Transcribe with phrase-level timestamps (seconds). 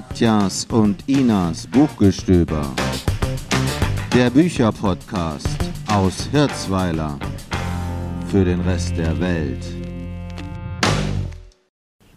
[0.00, 2.64] Katjas und Inas Buchgestöber.
[4.14, 5.46] Der Bücherpodcast
[5.88, 7.18] aus Hirzweiler
[8.30, 9.62] für den Rest der Welt.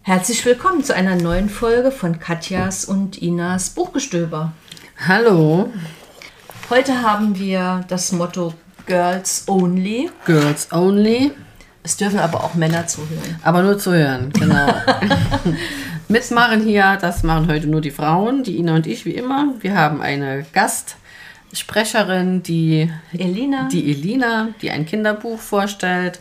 [0.01, 4.53] Herzlich willkommen zu einer neuen Folge von Katjas und Inas Buchgestöber.
[5.05, 5.69] Hallo,
[6.69, 8.53] Heute haben wir das Motto
[8.85, 10.09] Girls Only.
[10.25, 11.31] Girls Only,
[11.83, 13.39] Es dürfen aber auch Männer zuhören.
[13.43, 14.73] aber nur zu hören, genau.
[16.13, 19.55] Mitmachen hier, das machen heute nur die Frauen, die Ina und ich wie immer.
[19.61, 26.19] Wir haben eine Gastsprecherin, die, Elina, die Elina, die ein Kinderbuch vorstellt.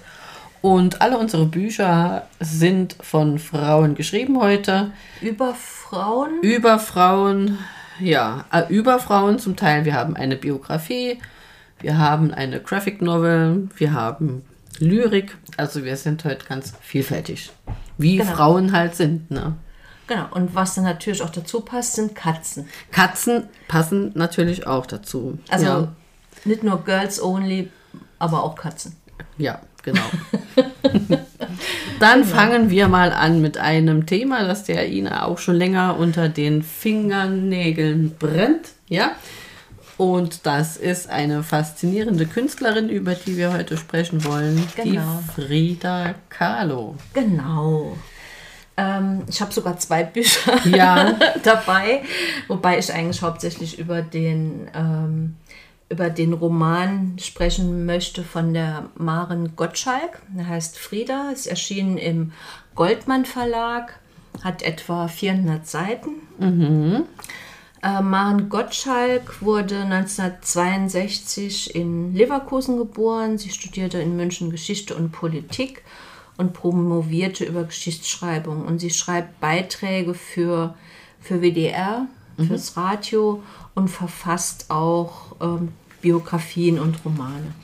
[0.62, 4.92] Und alle unsere Bücher sind von Frauen geschrieben heute.
[5.20, 6.40] über Frauen.
[6.40, 7.58] Über Frauen,
[8.00, 9.84] ja, äh, über Frauen zum Teil.
[9.84, 11.18] Wir haben eine Biografie,
[11.80, 14.42] wir haben eine Graphic Novel, wir haben
[14.78, 15.36] Lyrik.
[15.58, 17.50] Also wir sind heute ganz vielfältig.
[17.98, 18.32] Wie Genau.
[18.32, 19.54] Frauen halt sind, ne?
[20.12, 20.26] Genau.
[20.32, 22.68] Und was dann natürlich auch dazu passt, sind Katzen.
[22.90, 25.38] Katzen passen natürlich auch dazu.
[25.48, 25.92] Also ja,
[26.44, 27.70] nicht nur Girls Only,
[28.18, 28.96] aber auch Katzen.
[29.38, 30.02] ja genau.
[32.00, 36.28] Dann fangen wir mal an mit einem Thema, das der Ina auch schon länger unter
[36.28, 38.70] den Fingernägeln brennt.
[38.88, 39.12] Ja.
[39.98, 45.20] Und das ist eine faszinierende Künstlerin, über die wir heute sprechen wollen, Genau.
[45.36, 46.96] die Frida Kahlo.
[47.14, 47.96] Genau.
[48.76, 51.18] Ähm, ich habe sogar zwei Bücher Ja.
[51.42, 52.02] dabei,
[52.48, 55.36] wobei ich eigentlich hauptsächlich über den, ähm,
[55.88, 60.22] über den Roman sprechen möchte von der Maren Gottschalk.
[60.28, 62.32] Der heißt Frieda, ist erschienen im
[62.74, 63.98] Goldmann Verlag,
[64.42, 66.10] hat etwa 400 Seiten.
[67.82, 73.36] Äh, Maren Gottschalk wurde 1962 in Leverkusen geboren.
[73.36, 75.82] Sie studierte in München Geschichte und Politik
[76.42, 78.66] und promovierte über Geschichtsschreibung.
[78.66, 80.74] Und sie schreibt Beiträge für,
[81.20, 82.06] für WDR,
[82.48, 83.42] fürs Radio
[83.74, 85.68] und verfasst auch ähm,
[86.00, 87.54] Biografien und Romane.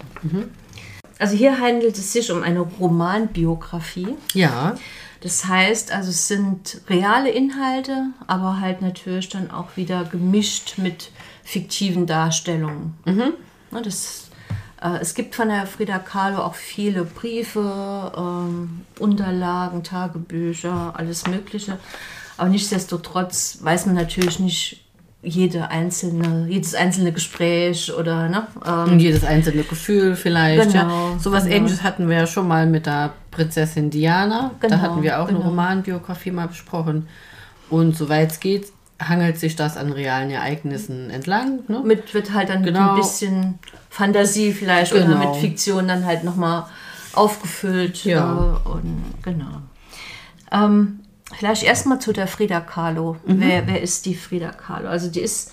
[1.19, 4.15] Also hier handelt es sich um eine Romanbiografie.
[4.35, 4.77] Ja,
[5.21, 11.11] Das heißt, also es sind reale Inhalte, aber halt natürlich dann auch wieder gemischt mit
[11.43, 12.95] fiktiven Darstellungen.
[13.73, 14.28] Ne, Das,
[15.01, 21.79] es gibt von der Frida Kahlo auch viele Briefe, ähm, Unterlagen, Tagebücher, alles Mögliche.
[22.37, 24.85] Aber nichtsdestotrotz weiß man natürlich nicht
[25.21, 30.73] jede einzelne, jedes einzelne Gespräch oder ne, ähm, und jedes einzelne Gefühl vielleicht.
[30.73, 31.19] Genau, ja.
[31.19, 31.57] Sowas genau.
[31.57, 34.53] ähnliches hatten wir ja schon mal mit der Prinzessin Diana.
[34.61, 35.51] da Genau, hatten wir auch eine genau.
[35.51, 37.09] Romanbiografie mal besprochen.
[37.69, 41.61] Und soweit es geht, hangelt sich das an realen Ereignissen entlang.
[41.69, 41.81] Ne?
[41.85, 42.91] mit wird halt dann mit Genau.
[42.91, 43.59] ein bisschen
[43.91, 45.31] Fantasie vielleicht oder Genau.
[45.33, 46.65] mit Fiktion dann halt nochmal
[47.15, 48.05] aufgefüllt.
[48.05, 48.61] Ja.
[48.65, 49.63] Äh, und genau.
[50.51, 51.01] Ähm,
[51.37, 53.17] vielleicht erstmal zu der Frida Kahlo.
[53.27, 53.41] Mhm.
[53.41, 54.89] Wer, wer ist die Frida Kahlo?
[54.89, 55.53] Also die ist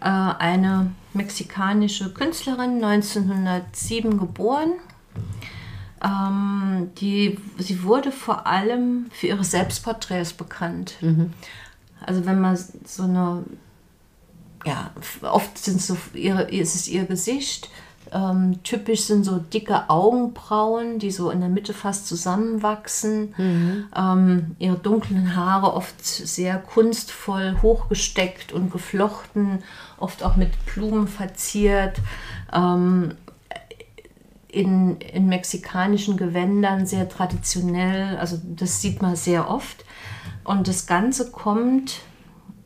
[0.00, 4.72] äh, eine mexikanische Künstlerin, 1907 geboren.
[6.04, 10.94] Ähm, die, sie wurde vor allem für ihre Selbstporträts bekannt.
[12.06, 13.44] Also wenn man so eine
[14.64, 14.90] ja,
[15.22, 17.68] oft sind so ihre, ist es ihr Gesicht.
[18.12, 23.34] Ähm, typisch sind so dicke Augenbrauen, die so in der Mitte fast zusammenwachsen.
[23.96, 29.62] Ähm, ihre dunklen Haare oft sehr kunstvoll hochgesteckt und geflochten,
[29.98, 32.00] oft auch mit Blumen verziert.
[32.52, 33.14] Ähm,
[34.48, 39.86] in, in mexikanischen Gewändern sehr traditionell, also das sieht man sehr oft.
[40.44, 42.00] Und das Ganze kommt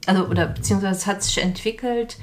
[0.06, 2.16] also oder beziehungsweise hat sich entwickelt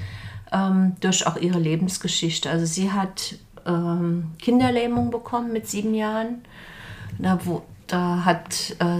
[0.52, 2.50] ähm, durch auch ihre Lebensgeschichte.
[2.50, 6.44] Also sie hat ähm, Kinderlähmung bekommen mit sieben Jahren.
[7.18, 8.98] Da, wo, da hat äh,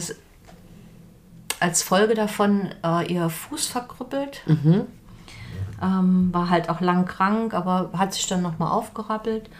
[1.60, 4.42] als Folge davon äh, ihr Fuß verkrüppelt.
[5.82, 9.50] Ähm, war halt auch lang krank, aber hat sich dann nochmal aufgerappelt.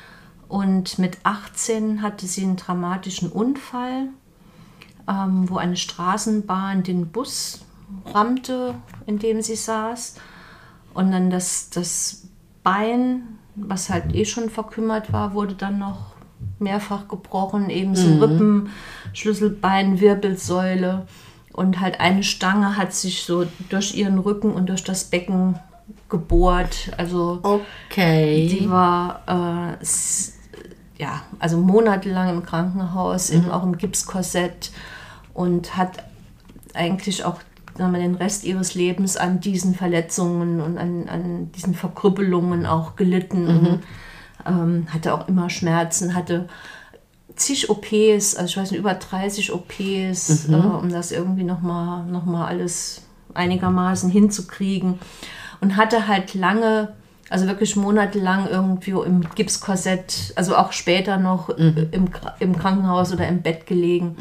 [0.49, 4.09] Und mit 18 hatte sie einen dramatischen Unfall,
[5.09, 7.61] ähm, wo eine Straßenbahn den Bus
[8.12, 8.75] rammte,
[9.06, 10.17] in dem sie saß.
[10.95, 12.29] Und dann das, das
[12.62, 16.15] Bein, was halt eh schon verkümmert war, wurde dann noch
[16.59, 18.71] mehrfach gebrochen, ebenso Rippen,
[19.12, 21.07] Schlüsselbein, Wirbelsäule.
[21.53, 25.59] Und halt eine Stange hat sich so durch ihren Rücken und durch das Becken
[26.09, 26.91] gebohrt.
[26.97, 28.49] Also Okay.
[28.49, 29.23] die war
[29.81, 29.85] äh,
[30.99, 34.71] ja, also monatelang im Krankenhaus, eben auch im Gipskorsett
[35.35, 36.05] und hat
[36.73, 37.41] eigentlich auch
[37.77, 42.97] sagen wir, den Rest ihres Lebens an diesen Verletzungen und an, an diesen Verkrüppelungen auch
[42.97, 43.83] gelitten und
[44.47, 46.49] ähm, hatte auch immer Schmerzen, hatte
[47.37, 52.25] zig OPs, also ich weiß nicht, über 30 OPs, äh, um das irgendwie nochmal noch
[52.25, 53.03] mal alles
[53.35, 54.99] einigermaßen hinzukriegen.
[55.61, 56.95] Und hatte halt lange,
[57.31, 61.88] also wirklich monatelang irgendwie im Gipskorsett, also auch später noch Mhm.
[61.91, 64.17] im, im Krankenhaus oder im Bett gelegen.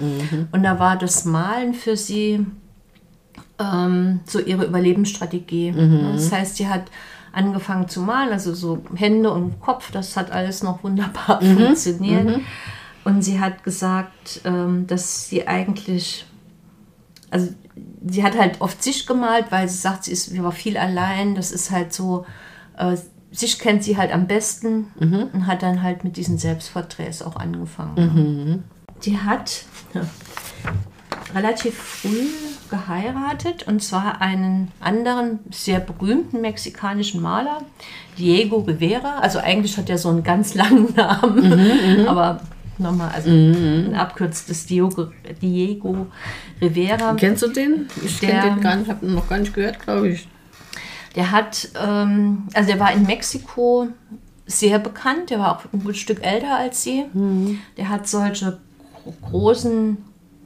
[0.51, 2.45] Und da war das Malen für sie
[3.59, 5.73] ähm, so ihre Überlebensstrategie.
[6.13, 6.83] Das heißt, sie hat
[7.31, 12.39] angefangen zu malen, also so Hände und Kopf, das hat alles noch wunderbar funktioniert.
[13.03, 16.25] Und sie hat gesagt, ähm, dass sie eigentlich,
[17.31, 17.49] also
[18.07, 21.35] sie hat halt oft sich gemalt, weil sie sagt, sie, ist, sie war viel allein.
[21.35, 22.25] Das ist halt so,
[22.77, 22.95] äh,
[23.31, 24.87] sich kennt sie halt am besten
[25.33, 28.63] und hat dann halt mit diesen Selbstporträts auch angefangen.
[29.03, 29.65] Die hat
[31.33, 32.27] relativ früh
[32.69, 37.61] geheiratet und zwar einen anderen sehr berühmten mexikanischen Maler,
[38.17, 39.19] Diego Rivera.
[39.19, 42.41] Also eigentlich hat er so einen ganz langen Namen, aber
[42.77, 45.07] nochmal, also ein abkürztes Diego,
[45.41, 46.07] Diego
[46.61, 47.13] Rivera.
[47.15, 47.87] Kennst du den?
[48.03, 50.27] Ich kenne den gar nicht, habe noch gar nicht gehört, glaube ich.
[51.15, 53.87] Der hat, ähm, also der war in Mexiko
[54.45, 57.05] sehr bekannt, der war auch ein gutes Stück älter als sie.
[57.77, 58.59] Der hat solche
[59.03, 59.97] gro- großen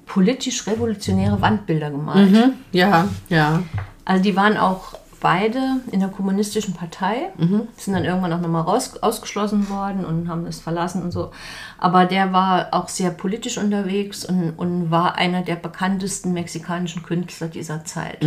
[0.06, 2.34] politisch-revolutionäre Wandbilder gemalt.
[2.72, 3.64] Ja, ja.
[4.06, 7.30] Also die waren auch beide in der kommunistischen Partei,
[7.76, 11.32] sind dann irgendwann auch nochmal raus, ausgeschlossen worden und haben das verlassen und so.
[11.80, 17.48] Aber der war auch sehr politisch unterwegs und, und war einer der bekanntesten mexikanischen Künstler
[17.48, 18.24] dieser Zeit.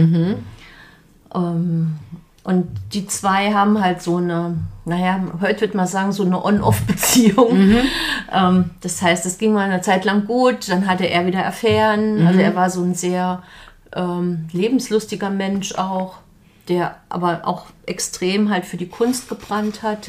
[1.33, 1.95] Ähm,
[2.43, 4.57] und die zwei haben halt so eine,
[4.87, 7.77] naja, heute würde man sagen, so eine On-Off-Beziehung.
[8.33, 12.27] Ähm, das heißt, es ging mal eine Zeit lang gut, dann hatte er wieder Affären.
[12.27, 13.43] Also er war so ein sehr
[13.95, 16.19] ähm, lebenslustiger Mensch auch,
[16.69, 20.09] der aber auch extrem halt für die Kunst gebrannt hat,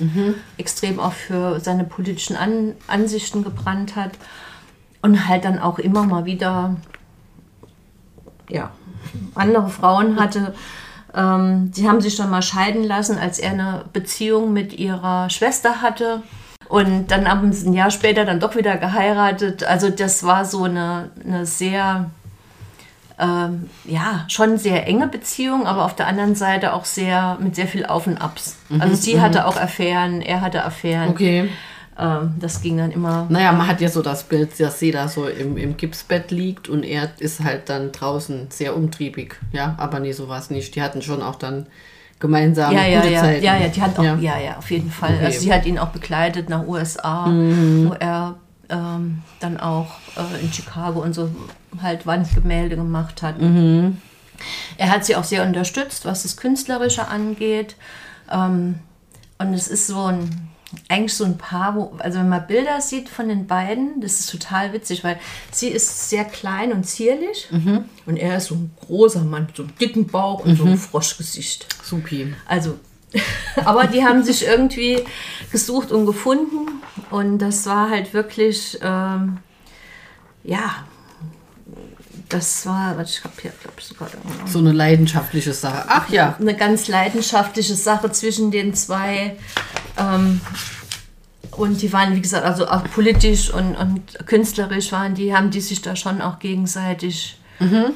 [0.58, 4.12] extrem auch für seine politischen An Ansichten gebrannt hat
[5.02, 6.76] und halt dann auch immer mal wieder
[8.50, 8.72] ja,
[9.34, 10.54] andere Frauen hatte.
[11.16, 15.82] Ähm, sie haben sich schon mal scheiden lassen, als er eine Beziehung mit ihrer Schwester
[15.82, 16.22] hatte.
[16.70, 19.64] Und dann haben sie ein Jahr später dann doch wieder geheiratet.
[19.66, 22.10] Also das war so eine, eine sehr,
[23.20, 27.68] ähm, ja, schon sehr enge Beziehung, aber auf der anderen Seite auch sehr mit sehr
[27.68, 28.58] viel Auf und Abs.
[28.80, 31.10] Also sie hatte auch Affären, er hatte Affären.
[31.10, 31.50] Okay.
[32.00, 33.26] Ähm, das ging dann immer.
[33.30, 36.70] Naja, man hat ja so das Bild, dass sie da so im, im Gipsbett liegt
[36.70, 39.36] und er ist halt dann draußen sehr umtriebig.
[39.52, 40.76] Ja, aber nee, so war es nicht.
[40.76, 41.68] Die hatten schon auch dann
[42.20, 43.44] gemeinsam ja, ja, gute ja, Zeiten.
[43.44, 44.16] ja, ja, die hat auch, Ja.
[44.16, 45.16] ja, ja, auf jeden Fall.
[45.16, 45.26] Okay.
[45.26, 47.90] Also sie hat ihn auch begleitet nach USA, Mhm.
[47.90, 48.36] wo er
[48.70, 51.30] ähm, dann auch äh, in Chicago und so
[51.82, 53.42] halt Wandgemälde gemacht hat.
[53.42, 53.98] Mhm.
[54.78, 57.76] Er hat sie auch sehr unterstützt, was das Künstlerische angeht.
[58.32, 58.76] Ähm,
[59.40, 60.51] und es ist so ein,
[60.88, 64.30] eigentlich so ein Paar, wo, also wenn man Bilder sieht von den beiden, das ist
[64.32, 65.20] total witzig, weil
[65.52, 67.86] sie ist sehr klein und zierlich Mhm.
[68.06, 70.70] und er ist so ein großer Mann mit so einem dicken Bauch und so Mhm.
[70.72, 71.68] einem Froschgesicht.
[71.84, 72.34] Supi.
[72.46, 72.80] Also,
[73.66, 75.04] aber die haben sich irgendwie
[75.52, 79.40] gesucht und gefunden und das war halt wirklich, ähm,
[80.44, 80.86] ja,
[82.30, 84.08] das war, warte, ich habe hier, glaube ich, sogar
[84.46, 85.84] So eine leidenschaftliche Sache.
[85.90, 86.38] Ach ja.
[86.40, 89.36] eine ganz leidenschaftliche Sache zwischen den zwei.
[90.02, 90.42] Ähm,
[91.52, 95.62] und die waren, wie gesagt, also auch politisch und, und künstlerisch waren die, haben die
[95.62, 97.38] sich da schon auch gegenseitig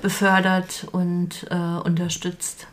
[0.04, 2.68] befördert und äh, unterstützt.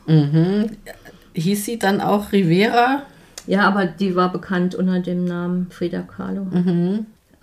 [1.32, 3.04] Hieß sie dann auch Rivera?
[3.46, 6.46] Ja, aber die war bekannt unter dem Namen Frida Kahlo.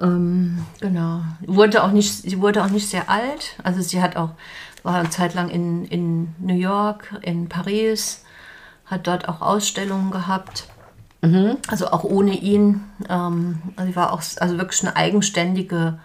[0.01, 1.21] Ähm, genau.
[1.45, 3.55] Wurde auch nicht, sie wurde auch nicht sehr alt.
[3.63, 4.31] Also sie hat auch,
[4.83, 8.23] war eine Zeit lang in, in New York, in Paris,
[8.85, 10.65] hat dort auch Ausstellungen gehabt.
[11.67, 12.81] Also auch ohne ihn.
[13.09, 15.99] Ähm, also sie war auch also wirklich eine eigenständige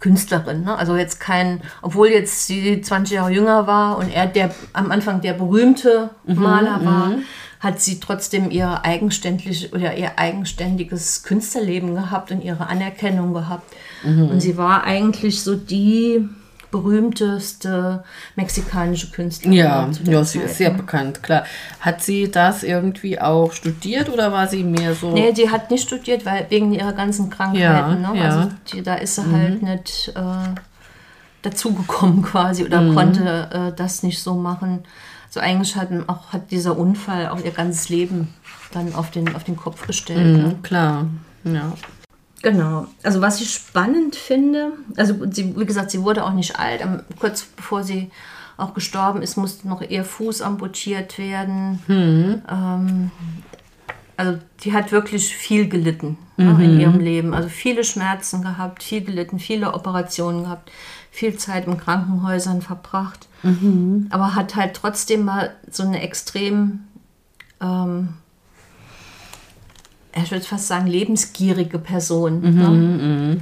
[0.00, 0.64] Künstlerin.
[0.64, 0.76] Ne?
[0.76, 5.20] Also jetzt kein, obwohl jetzt sie 20 Jahre jünger war und er der am Anfang
[5.20, 7.12] der berühmte Maler war,
[7.60, 13.72] hat sie trotzdem ihr eigenständig oder ihr eigenständiges Künstlerleben gehabt und ihre Anerkennung gehabt.
[14.30, 16.28] Und sie war eigentlich so die
[16.72, 18.02] berühmteste
[18.34, 19.52] mexikanische Künstlerin.
[19.52, 20.78] Ja, ja, sie Zeit, ist sehr ne?
[20.78, 21.44] bekannt, klar.
[21.78, 25.12] Hat sie das irgendwie auch studiert oder war sie mehr so?
[25.12, 27.60] Nee, die hat nicht studiert, weil wegen ihrer ganzen Krankheiten.
[27.60, 28.18] Ja, ne?
[28.18, 28.24] ja.
[28.24, 30.60] Also die, da ist sie halt nicht äh,
[31.42, 34.80] dazugekommen quasi oder konnte äh, das nicht so machen.
[35.30, 38.34] So eigentlich hat, auch, hat dieser Unfall auch ihr ganzes Leben
[38.72, 40.38] dann auf den, auf den Kopf gestellt.
[40.38, 40.48] Ne?
[40.48, 41.06] Mhm, klar.
[41.44, 41.72] Ja.
[42.42, 42.86] Genau.
[43.02, 46.82] Also was ich spannend finde, also sie, wie gesagt, sie wurde auch nicht alt.
[47.18, 48.10] Kurz bevor sie
[48.56, 51.80] auch gestorben ist, musste noch ihr Fuß amputiert werden.
[52.48, 53.10] Ähm,
[54.16, 57.34] also die hat wirklich viel gelitten ne, in ihrem Leben.
[57.34, 60.70] Also viele Schmerzen gehabt, viel gelitten, viele Operationen gehabt,
[61.10, 63.28] viel Zeit in Krankenhäusern verbracht.
[63.42, 64.06] mhm.
[64.10, 66.80] aber hat halt trotzdem mal so eine extrem,
[67.60, 68.14] ähm,
[70.14, 72.40] ich würde fast sagen, lebensgierige Person.
[72.40, 72.68] Mhm, ne?
[72.68, 73.40] mhm.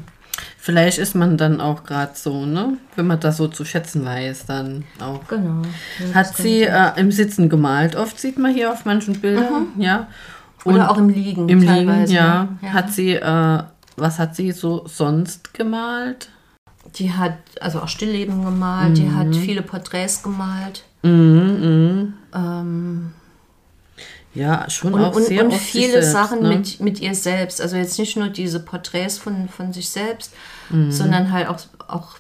[0.56, 2.76] Vielleicht ist man dann auch gerade so, ne?
[2.94, 5.26] Wenn man das so zu schätzen weiß, dann auch.
[5.28, 5.62] Genau.
[5.98, 7.96] Ja, Hat sie äh, im Sitzen gemalt?
[7.96, 10.08] Oft sieht man hier auf manchen Bildern, ja.
[10.64, 11.48] Oder Und auch im Liegen.
[11.48, 12.44] im Liegen, ja.
[12.44, 12.58] ne?
[12.62, 12.72] ja.
[12.72, 13.62] Hat sie, äh,
[13.96, 16.28] was hat sie so sonst gemalt?
[16.96, 20.84] Die hat also auch Stillleben gemalt, die hat viele Porträts gemalt.
[21.02, 23.12] Mhm, Ähm,
[24.34, 26.48] Ja, schon und auch und, sehr und viele selbst, Sachen ne?
[26.50, 27.60] mit, mit ihr selbst.
[27.60, 30.32] Also jetzt nicht nur diese Porträts von, von sich selbst,
[30.70, 30.92] Mhm.
[30.92, 31.58] sondern halt auch,
[31.88, 32.16] auch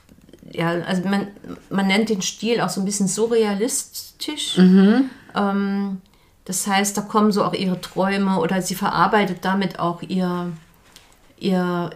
[0.52, 1.28] ja, also man,
[1.70, 4.58] man nennt den Stil auch so ein bisschen surrealistisch.
[4.58, 5.10] Mhm.
[5.36, 6.00] Ähm,
[6.44, 10.50] das heißt, da kommen so auch ihre Träume oder sie verarbeitet damit auch ihr,
[11.38, 11.90] ihr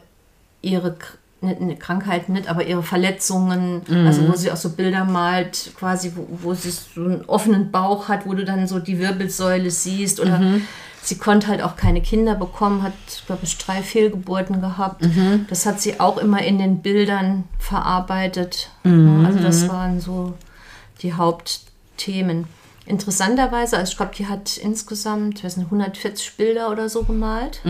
[0.63, 0.97] ihre
[1.45, 5.73] K- ne, ne, Krankheiten nicht, aber ihre Verletzungen, also wo sie auch so Bilder malt,
[5.79, 9.71] quasi, wo, wo sie so einen offenen Bauch hat, wo du dann so die Wirbelsäule
[9.71, 10.41] siehst oder
[11.03, 12.93] sie konnte halt auch keine Kinder bekommen, hat,
[13.27, 15.05] glaube ich, drei Fehlgeburten gehabt.
[15.49, 18.71] Das hat sie auch immer in den Bildern verarbeitet.
[18.85, 18.91] Ja,
[19.27, 20.35] Also das waren so
[21.03, 22.47] die Hauptthemen.
[22.87, 27.61] Interessanterweise, also ich glaube, die hat insgesamt, ich weiß nicht, 140 Bilder oder so gemalt.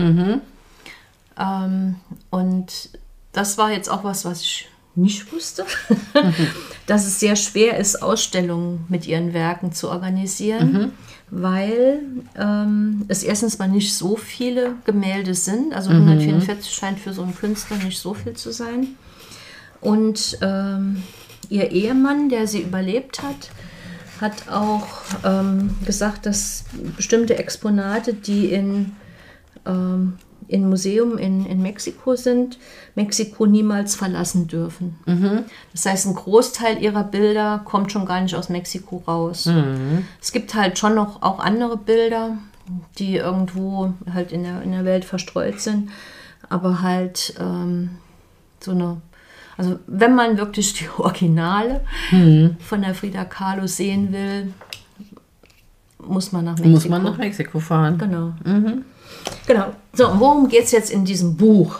[1.37, 1.95] Ähm,
[2.29, 2.89] und
[3.35, 5.65] das war jetzt auch was, was ich nicht wusste,
[6.87, 10.93] dass es sehr schwer ist, Ausstellungen mit ihren Werken zu organisieren,
[11.29, 11.99] weil
[12.37, 15.73] ähm, es erstens mal nicht so viele Gemälde sind.
[15.73, 18.95] Also 144 scheint für so einen Künstler nicht so viel zu sein.
[19.81, 21.03] Und ähm,
[21.49, 23.51] ihr Ehemann, der sie überlebt hat,
[24.21, 24.87] hat auch
[25.25, 26.65] ähm, gesagt, dass
[26.95, 28.93] bestimmte Exponate, die in,
[29.65, 30.13] ähm,
[30.47, 32.57] in Museum in, in Mexiko sind,
[32.95, 34.95] Mexiko niemals verlassen dürfen.
[35.71, 39.49] Das heißt, ein Großteil ihrer Bilder kommt schon gar nicht aus Mexiko raus.
[40.21, 42.37] Es gibt halt schon noch auch andere Bilder,
[42.97, 45.89] die irgendwo halt in der, in der Welt verstreut sind,
[46.49, 47.91] aber halt ähm,
[48.59, 49.01] so eine
[49.57, 51.81] also wenn man wirklich die Originale
[52.59, 54.51] von der Frida Kahlo sehen will,
[56.05, 56.69] muss man nach Mexiko.
[56.69, 57.97] Muss man nach Mexiko fahren.
[57.97, 58.33] Genau.
[59.47, 59.73] Genau.
[59.93, 61.79] So, worum geht es jetzt in diesem Buch,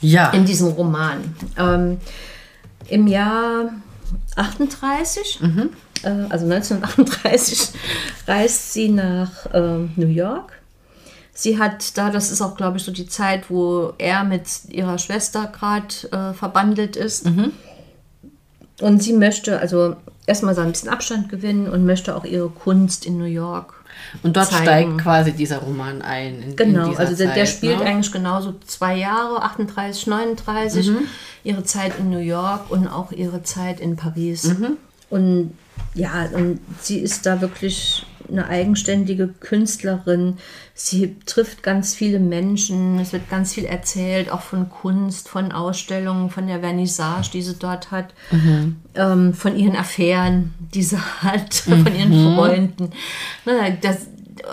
[0.00, 0.30] Ja.
[0.30, 1.34] in diesem Roman?
[1.56, 1.98] Ähm,
[2.88, 3.72] Im Jahr
[4.36, 5.40] 38,
[6.02, 7.70] äh, also 1938,
[8.26, 10.52] reist sie nach ähm, New York.
[11.34, 14.98] Sie hat da, das ist auch, glaube ich, so die Zeit, wo er mit ihrer
[14.98, 17.26] Schwester gerade äh, verbandelt ist.
[18.80, 19.94] Und sie möchte also
[20.26, 23.77] erstmal so ein bisschen Abstand gewinnen und möchte auch ihre Kunst in New York
[24.22, 24.64] Und dort zeigen.
[24.64, 26.36] steigt quasi dieser Roman ein.
[26.36, 27.84] In, in Genau, dieser also der, der Zeit, spielt ne?
[27.84, 30.90] eigentlich genauso zwei Jahre, 38, 39,
[31.44, 34.54] ihre Zeit in New York und auch ihre Zeit in Paris.
[35.10, 35.56] Und
[35.94, 40.38] ja, und sie ist da wirklich eine eigenständige Künstlerin.
[40.74, 42.98] Sie trifft ganz viele Menschen.
[42.98, 47.54] Es wird ganz viel erzählt, auch von Kunst, von Ausstellungen, von der Vernissage, die sie
[47.54, 48.14] dort hat,
[48.94, 52.90] ähm, von ihren Affären, die sie hat, von ihren Freunden.
[53.44, 54.06] Ne, das,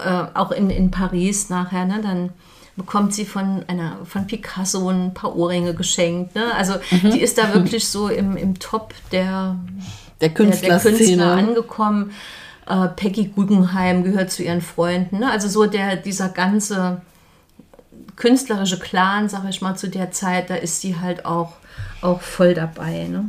[0.03, 2.29] äh, auch in, in Paris nachher, ne, dann
[2.75, 6.35] bekommt sie von einer von Picasso ein paar Ohrringe geschenkt.
[6.35, 6.53] Ne?
[6.55, 9.55] Also die ist da wirklich so im, im Top der,
[10.19, 10.97] der der, der Künstlerszene.
[10.97, 12.11] Künstler angekommen.
[12.67, 15.19] Äh, Peggy Guggenheim gehört zu ihren Freunden.
[15.19, 15.31] Ne?
[15.31, 17.01] Also so der, dieser ganze
[18.15, 21.53] künstlerische Clan, sag ich mal, zu der Zeit, da ist sie halt auch,
[22.01, 23.07] auch voll dabei.
[23.07, 23.25] Ne?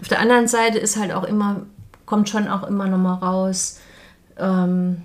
[0.00, 1.62] Auf der anderen Seite ist halt auch immer,
[2.04, 3.78] kommt schon auch immer noch mal raus,
[4.38, 5.02] ähm,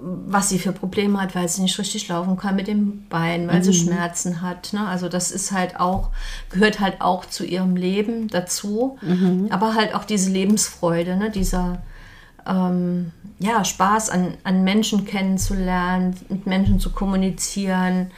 [0.00, 3.62] was sie für Probleme hat, weil sie nicht richtig laufen kann mit dem Bein, weil
[3.64, 4.72] sie Schmerzen hat.
[4.72, 4.86] Ne?
[4.86, 6.10] Also das ist halt auch,
[6.50, 8.96] gehört halt auch zu ihrem Leben dazu.
[9.50, 11.30] Aber halt auch diese Lebensfreude, ne?
[11.30, 11.82] dieser
[12.46, 18.10] ähm, ja, Spaß an, an Menschen kennenzulernen, mit Menschen zu kommunizieren,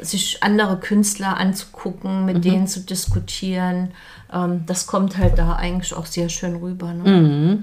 [0.00, 3.90] sich andere Künstler anzugucken, mit denen zu diskutieren.
[4.32, 6.92] Ähm, das kommt halt da eigentlich auch sehr schön rüber.
[6.92, 7.62] Ne?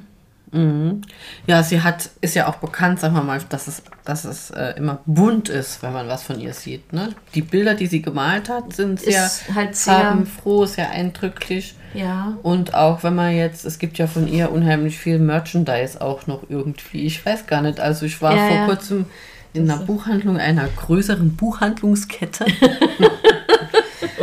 [1.48, 4.74] Ja, sie hat, ist ja auch bekannt, sagen wir mal, dass es, dass es äh,
[4.78, 6.92] immer bunt ist, wenn man was von ihr sieht.
[6.92, 7.14] Ne?
[7.36, 11.76] Die Bilder, die sie gemalt hat, sind sehr halt sehr- farbenfroh, sehr eindrücklich.
[11.94, 12.38] Ja.
[12.44, 16.44] Und auch wenn man jetzt, es gibt ja von ihr unheimlich viel Merchandise auch noch
[16.50, 17.06] irgendwie.
[17.06, 17.80] Ich weiß gar nicht.
[17.80, 18.66] Also ich war Ja, vor ja.
[18.66, 19.06] kurzem
[19.54, 22.46] in einer Buchhandlung, einer größeren Buchhandlungskette.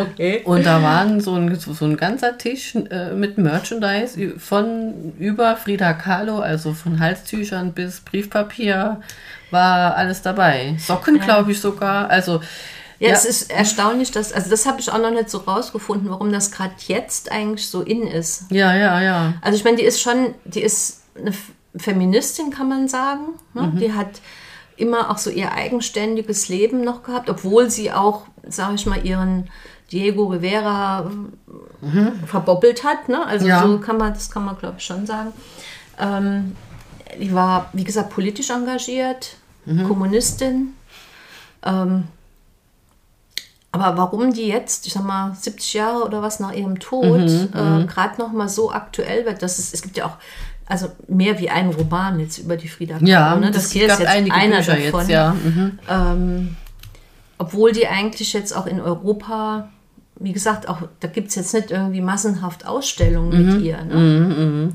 [0.02, 0.42] Okay.
[0.44, 5.92] Und da waren so ein, so ein ganzer Tisch äh, mit Merchandise von über Frida
[5.94, 9.00] Kahlo, also von Halstüchern bis Briefpapier,
[9.50, 10.76] war alles dabei.
[10.78, 12.10] Socken, glaube ich sogar.
[12.10, 12.40] Also
[13.00, 13.14] Ja, Ja.
[13.14, 16.50] es ist erstaunlich, dass, also das habe ich auch noch nicht so rausgefunden, warum das
[16.50, 18.44] gerade jetzt eigentlich so in ist.
[18.50, 19.34] Ja, ja, ja.
[19.40, 21.32] Also ich meine, die ist schon, die ist eine
[21.76, 23.34] Feministin, kann man sagen.
[23.54, 23.72] Ne?
[23.80, 24.20] Die hat
[24.76, 29.48] immer auch so ihr eigenständiges Leben noch gehabt, obwohl sie auch, sage ich mal, ihren
[29.90, 31.11] Diego Rivera
[31.83, 33.09] äh, verboppelt hat.
[33.09, 33.25] Ne?
[33.26, 33.62] Also Ja.
[33.62, 35.33] so kann man, das kann man glaube ich schon sagen.
[35.99, 36.57] Ähm,
[37.21, 39.37] die war, wie gesagt, politisch engagiert,
[39.87, 40.75] Kommunistin.
[41.64, 42.04] Ähm,
[43.71, 47.85] aber warum die jetzt, ich sag mal, 70 Jahre oder was nach ihrem Tod, äh,
[47.85, 50.16] gerade noch mal so aktuell wird, dass es, es gibt ja auch
[50.68, 53.07] also mehr wie einen Roman jetzt über die Frida Kahlo.
[53.07, 53.50] Ja, ne?
[53.50, 55.33] das hier gab einige Bücher jetzt, ja.
[55.33, 55.78] Mhm.
[55.88, 56.57] Ähm,
[57.38, 59.71] obwohl die eigentlich jetzt auch in Europa,
[60.20, 63.52] wie gesagt, auch da gibt es jetzt nicht irgendwie massenhaft Ausstellungen Mhm.
[63.54, 63.82] mit ihr.
[63.84, 64.72] Ne?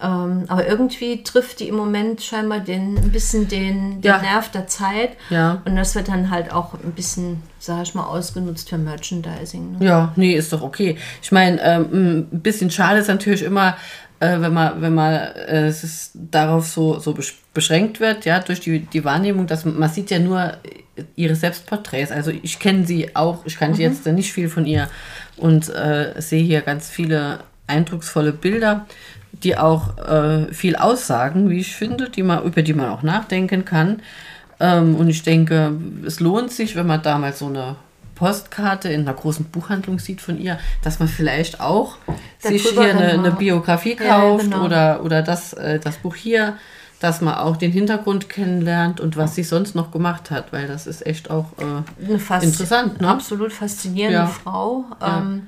[0.00, 4.18] Ähm, aber irgendwie trifft die im Moment scheinbar den, ein bisschen den, den Ja.
[4.22, 5.10] Nerv der Zeit.
[5.28, 5.60] Ja.
[5.64, 9.78] Und das wird dann halt auch ein bisschen, sag ich mal, ausgenutzt für Merchandising.
[9.78, 9.84] Ne?
[9.84, 10.96] Ja, nee, ist doch okay.
[11.20, 13.76] Ich meine, ähm, ein bisschen schade ist natürlich immer,
[14.20, 18.40] äh, wenn man, wenn man äh, es ist darauf so, so besch- beschränkt wird, ja,
[18.40, 20.52] durch die, die Wahrnehmung, dass man, sieht ja nur
[21.14, 22.10] ihre Selbstporträts.
[22.10, 24.88] Also ich kenne sie auch, ich kannte jetzt nicht viel von ihr
[25.36, 28.86] und äh, sehe hier ganz viele eindrucksvolle Bilder,
[29.32, 33.64] die auch äh, viel aussagen, wie ich finde, die man, über die man auch nachdenken
[33.64, 34.02] kann.
[34.58, 35.72] Ähm, und ich denke,
[36.04, 37.76] es lohnt sich, wenn man da mal so eine
[38.18, 41.96] Postkarte in einer großen Buchhandlung sieht von ihr, dass man vielleicht auch
[42.38, 44.64] sich Darüber hier eine, eine Biografie Ja, kauft genau.
[44.64, 46.56] oder, oder das, äh, das Buch hier,
[47.00, 50.88] dass man auch den Hintergrund kennenlernt und was sie sonst noch gemacht hat, weil das
[50.88, 51.46] ist echt auch
[52.08, 53.08] äh, fast Interessant, ne?
[53.08, 54.26] absolut faszinierende Ja.
[54.26, 54.84] Frau.
[55.00, 55.46] Ähm,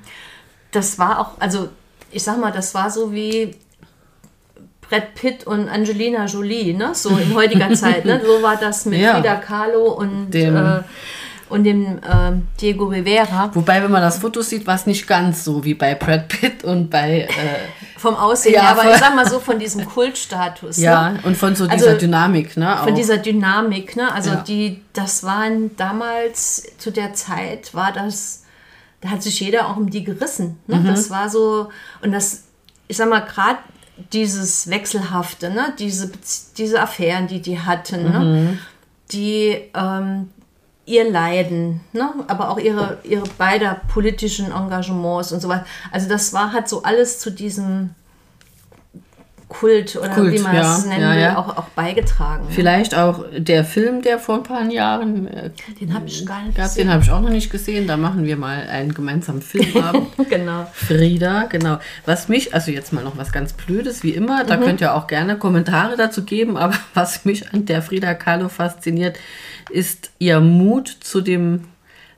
[0.70, 1.68] das war auch, also
[2.12, 3.56] ich sag mal, das war so wie
[4.88, 6.90] Brad Pitt und Angelina Jolie, ne?
[6.94, 8.20] So in heutiger Zeit, ne?
[8.24, 9.14] So war das mit Ja.
[9.16, 10.82] Frida Kahlo und Dem- äh,
[11.50, 13.50] und dem ähm, Diego Rivera.
[13.54, 16.64] Wobei, wenn man das Foto sieht, war es nicht ganz so wie bei Brad Pitt
[16.64, 17.28] und bei, äh,
[17.98, 20.78] Vom Aussehen Ja, aber ich sag mal so von diesem Kultstatus.
[20.78, 21.20] ja, Ne?
[21.24, 22.76] und von so Also, dieser Dynamik, ne?
[22.82, 22.96] Von auch.
[22.96, 24.12] dieser Dynamik, ne?
[24.12, 24.36] Also Ja.
[24.36, 28.44] die, das waren damals, zu der Zeit war das,
[29.02, 30.58] da hat sich jeder auch um die gerissen.
[30.66, 30.76] Ne?
[30.76, 30.86] Mhm.
[30.86, 31.68] Das war so,
[32.02, 32.44] und das,
[32.88, 33.58] ich sag mal, gerade
[34.12, 35.72] dieses Wechselhafte, ne?
[35.78, 36.10] diese,
[36.56, 38.12] diese Affären, die die hatten, Mhm.
[38.12, 38.58] ne?
[39.12, 40.30] die ähm,
[40.90, 42.12] ihr Leiden, ne?
[42.26, 45.64] aber auch ihre, ihre beider politischen Engagements und so weiter.
[45.92, 47.90] Also das war, hat so alles zu diesem
[49.50, 51.36] Kult oder Kult, wie man ja, es nennen ja, will, ja.
[51.36, 52.46] Auch, auch beigetragen.
[52.50, 56.56] Vielleicht auch der Film, der vor ein paar Jahren äh, Den habe ich gar nicht
[56.56, 56.86] gab, gesehen.
[56.86, 57.88] den habe ich auch noch nicht gesehen.
[57.88, 60.08] Da machen wir mal einen gemeinsamen Filmabend.
[60.30, 60.66] Genau.
[60.72, 61.78] Frieda, genau.
[62.06, 65.08] Was mich, also jetzt mal noch was ganz Blödes, wie immer, da könnt ihr auch
[65.08, 69.18] gerne Kommentare dazu geben, aber was mich an der Frida Kahlo fasziniert,
[69.70, 71.64] ist ihr Mut zu dem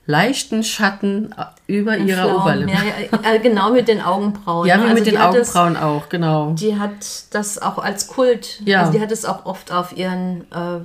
[0.07, 1.35] leichten Schatten
[1.67, 2.43] über ihrer Flaum.
[2.43, 2.73] Oberlippe.
[2.73, 2.79] Ja,
[3.23, 4.67] ja, äh, genau mit den Augenbrauen.
[4.67, 6.53] Ja, wie Also mit den Augenbrauen auch, genau.
[6.55, 6.91] die hat
[7.31, 8.81] das auch als Kult, Ja.
[8.81, 10.81] also die hat es auch oft auf ihren äh,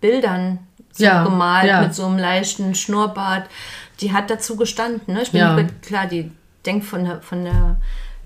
[0.00, 0.58] Bildern
[0.92, 3.44] so Ja, gemalt mit so einem leichten Schnurrbart.
[4.00, 5.14] Die hat dazu gestanden.
[5.14, 5.22] Ne?
[5.22, 6.30] Ich bin klar, die
[6.66, 7.76] denkt von der, von der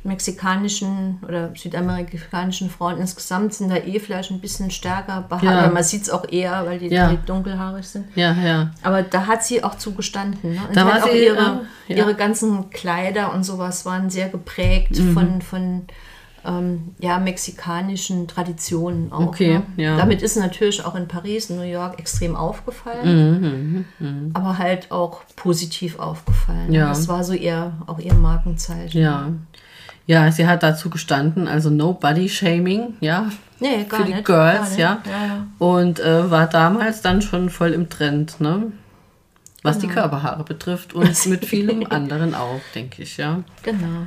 [0.05, 5.43] mexikanischen oder südamerikanischen Frauen insgesamt sind da eh vielleicht ein bisschen stärker behaart.
[5.45, 5.61] Ja.
[5.65, 7.11] Aber Man sieht es auch eher, weil die, Ja.
[7.11, 8.07] die dunkelhaarig sind.
[8.17, 8.71] Ja, ja.
[8.83, 10.55] Aber da hat sie auch zugestanden.
[10.55, 10.61] Ne?
[10.69, 11.97] Und Da war auch sie, ihre, äh, ja.
[11.99, 15.13] ihre ganzen Kleider und sowas waren sehr geprägt Mhm.
[15.15, 15.83] von, von
[16.45, 19.29] ähm, ja, mexikanischen Traditionen auch.
[19.29, 19.63] Okay, ne?
[19.77, 19.97] ja.
[19.97, 23.85] Damit ist natürlich auch in Paris, New York extrem Mhm, aufgefallen,
[24.35, 26.73] aber halt auch positiv aufgefallen.
[26.73, 26.89] Ja.
[26.89, 29.01] Das war so ihr, auch ihr Markenzeichen.
[29.01, 29.29] Ja.
[30.07, 34.25] Ja, sie hat dazu gestanden, also no body shaming, ja, Nee, gar für die nicht,
[34.25, 35.01] Girls, ja.
[35.07, 35.47] ja, ja.
[35.59, 38.73] Und äh, war damals dann schon voll im Trend, ne?
[39.63, 39.87] Was Genau.
[39.87, 43.45] die Körperhaare betrifft und mit vielem anderen auch, denke ich, ja.
[43.63, 44.07] Genau.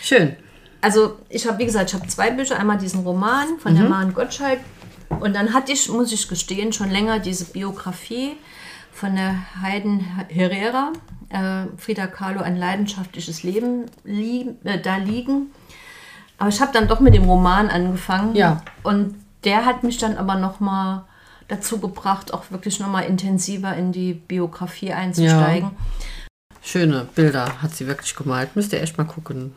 [0.00, 0.36] Schön.
[0.80, 2.56] also ich habe, wie gesagt, ich habe zwei Bücher.
[2.58, 4.60] Einmal diesen Roman von der Maren Gottschalk.
[5.08, 8.36] Und dann hatte ich, muss ich gestehen, schon länger diese Biografie
[8.98, 10.92] von der Heiden Herrera,
[11.28, 15.52] äh, Frida Kahlo, ein leidenschaftliches Leben lie äh, da liegen.
[16.38, 18.34] Aber ich habe dann doch mit dem Roman angefangen.
[18.34, 18.62] Ja.
[18.82, 21.04] Und der hat mich dann aber noch mal
[21.46, 25.70] dazu gebracht, auch wirklich noch mal intensiver in die Biografie einzusteigen.
[26.60, 28.54] Schöne Bilder hat sie wirklich gemalt.
[28.56, 29.54] Müsst ihr echt mal gucken.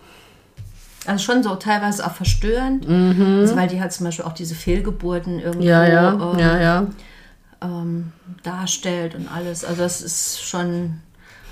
[1.08, 5.40] Also schon so teilweise auch verstörend, also weil die halt zum Beispiel auch diese Fehlgeburten
[5.40, 5.68] irgendwo Mhm.
[5.68, 6.88] Ja, ja, ähm, ja, ja.
[7.62, 9.64] Ähm, darstellt und alles.
[9.64, 11.00] Also das ist schon,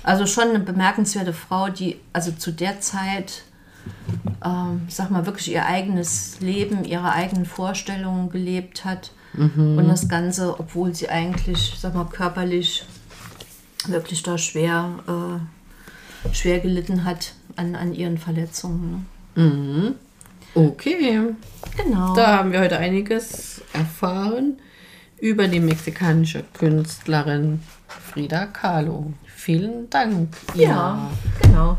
[0.02, 3.44] also schon eine bemerkenswerte Frau, die also zu der Zeit,
[4.44, 9.12] ähm, sag mal, wirklich ihr eigenes Leben, ihre eigenen Vorstellungen gelebt hat.
[9.34, 9.78] Mhm.
[9.78, 12.84] Und das Ganze, obwohl sie eigentlich, ich sag mal, körperlich
[13.86, 19.06] wirklich da schwer, äh, schwer gelitten hat an, an ihren Verletzungen.
[19.36, 19.42] Ne?
[19.44, 19.94] Mhm.
[20.54, 21.20] Okay.
[21.76, 22.14] Genau.
[22.14, 24.58] Da haben wir heute einiges erfahren
[25.20, 29.12] über die mexikanische Künstlerin Frida Kahlo.
[29.26, 30.34] Vielen Dank.
[30.54, 31.10] ja,
[31.42, 31.78] genau.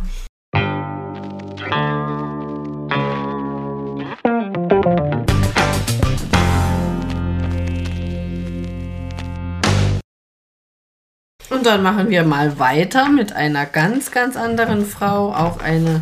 [11.49, 16.01] Und dann machen wir mal weiter mit einer ganz, ganz anderen Frau, auch eine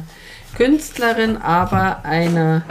[0.56, 2.64] Künstlerin, aber eine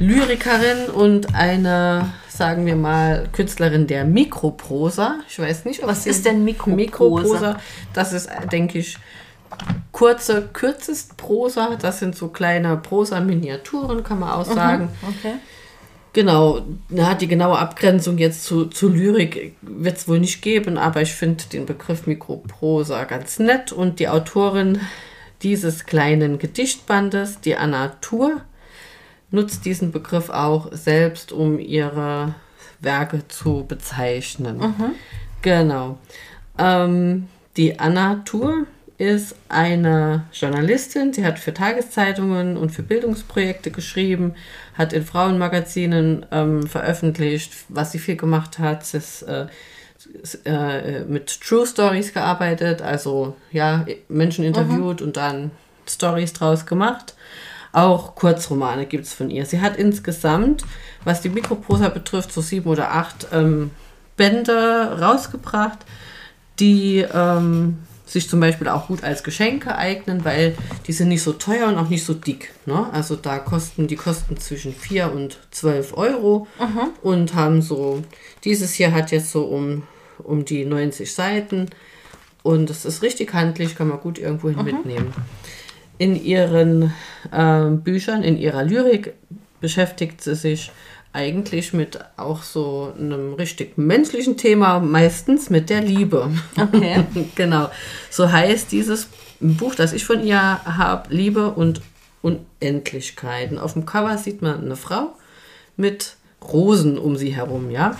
[0.00, 5.18] Lyrikerin und eine, sagen wir mal, Künstlerin der Mikroprosa.
[5.28, 6.76] Ich weiß nicht, Was ist denn Mikroprosa?
[6.76, 7.56] Mikroprosa,
[7.92, 8.96] das ist, denke ich,
[9.92, 11.76] kurze, kürzest Prosa.
[11.80, 14.88] Das sind so kleine Prosa-Miniaturen, kann man auch sagen.
[15.02, 15.34] Okay.
[16.12, 21.02] Genau, na, die genaue Abgrenzung jetzt zu, zu Lyrik wird es wohl nicht geben, aber
[21.02, 24.80] ich finde den Begriff Mikroprosa ganz nett und die Autorin
[25.42, 28.40] dieses kleinen Gedichtbandes, die Anna Thur,
[29.30, 32.34] nutzt diesen Begriff auch selbst, um ihre
[32.80, 34.60] Werke zu bezeichnen.
[35.42, 35.98] Genau.
[36.58, 38.66] Ähm, die Anna Thur
[38.98, 41.12] ist eine Journalistin.
[41.12, 44.34] Sie hat für Tageszeitungen und für Bildungsprojekte geschrieben,
[44.74, 48.84] hat in Frauenmagazinen ähm, veröffentlicht, was sie viel gemacht hat.
[48.84, 49.46] Sie ist äh,
[50.44, 55.52] äh, mit True Stories gearbeitet, also ja, Menschen interviewt und dann
[55.88, 57.14] Stories draus gemacht.
[57.72, 59.44] Auch Kurzromane gibt es von ihr.
[59.46, 60.64] Sie hat insgesamt,
[61.04, 63.70] was die Mikroprosa betrifft, so sieben oder acht ähm,
[64.16, 65.78] Bände rausgebracht,
[66.58, 67.78] die ähm,
[68.08, 71.76] sich zum Beispiel auch gut als Geschenke eignen, weil die sind nicht so teuer und
[71.76, 72.54] auch nicht so dick.
[72.64, 72.88] Ne?
[72.92, 76.46] Also da kosten die kosten zwischen 4 und 12 Euro
[77.02, 78.02] und haben so,
[78.44, 79.82] dieses hier hat jetzt so um,
[80.18, 81.68] um die 90 Seiten
[82.42, 85.12] und es ist richtig handlich, kann man gut irgendwo hin mitnehmen.
[85.98, 86.92] In ihren
[87.32, 89.14] ähm, Büchern, in ihrer Lyrik
[89.60, 90.70] beschäftigt sie sich
[91.12, 96.30] eigentlich mit auch so einem richtig menschlichen Thema, meistens mit der Liebe.
[96.56, 97.04] Okay.
[97.34, 97.70] genau.
[98.10, 99.08] So heißt dieses
[99.40, 101.80] Buch, das ich von ihr habe, Liebe und
[102.22, 103.50] Unendlichkeit.
[103.50, 105.14] Und auf dem Cover sieht man eine Frau
[105.76, 107.96] mit Rosen um sie herum, ja.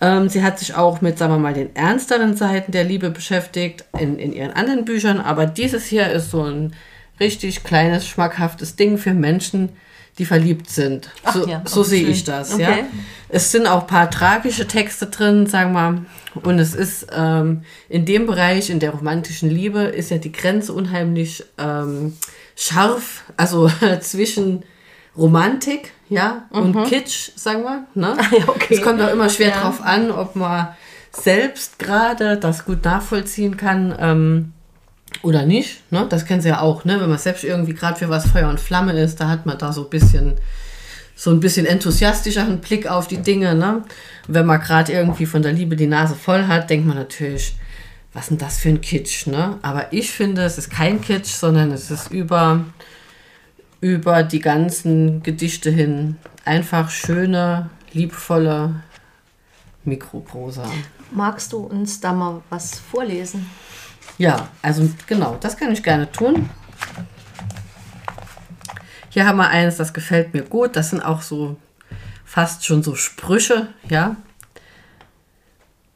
[0.00, 3.84] Ähm, sie hat sich auch mit, sagen wir mal, den ernsteren Seiten der Liebe beschäftigt
[3.98, 6.74] in, in ihren anderen Büchern, aber dieses hier ist so ein
[7.20, 9.70] richtig kleines, schmackhaftes Ding für Menschen,
[10.18, 11.10] die verliebt sind.
[11.24, 12.70] Ach so ja, so sehe ich das, ja.
[12.70, 12.84] Okay.
[13.28, 16.04] Es sind auch ein paar tragische Texte drin, sagen wir.
[16.42, 20.72] Und es ist ähm, in dem Bereich, in der romantischen Liebe, ist ja die Grenze
[20.72, 22.16] unheimlich ähm,
[22.56, 24.62] scharf, also zwischen
[25.18, 27.86] Romantik, ja, und Kitsch, sagen wir.
[27.94, 28.14] Ne?
[28.14, 28.36] Mhm.
[28.38, 28.74] ja, okay.
[28.74, 29.60] Es kommt auch immer schwer Ja.
[29.60, 30.68] drauf an, ob man
[31.10, 34.52] selbst gerade das gut nachvollziehen kann ähm,
[35.22, 35.90] oder nicht.
[35.92, 36.06] Ne?
[36.08, 37.00] Das kennen Sie ja auch, ne?
[37.00, 39.72] wenn man selbst irgendwie gerade für was Feuer und Flamme ist, da hat man da
[39.72, 40.36] so ein bisschen
[41.18, 43.54] so ein bisschen enthusiastischeren Blick auf die Dinge.
[43.54, 43.82] Ne?
[44.28, 47.56] Wenn man gerade irgendwie von der Liebe die Nase voll hat, denkt man natürlich,
[48.12, 49.26] was ist denn das für ein Kitsch?
[49.26, 49.58] Ne?
[49.62, 52.64] Aber ich finde, es ist kein Kitsch, sondern es ist über,
[53.80, 58.82] über die ganzen Gedichte hin einfach schöne, liebvolle
[59.84, 60.64] Mikroprosa.
[61.12, 63.48] Magst du uns da mal was vorlesen?
[64.18, 66.48] Ja, also genau, das kann ich gerne tun.
[69.10, 70.76] Hier haben wir eins, das gefällt mir gut.
[70.76, 71.56] Das sind auch so
[72.24, 74.16] fast schon so Sprüche, ja.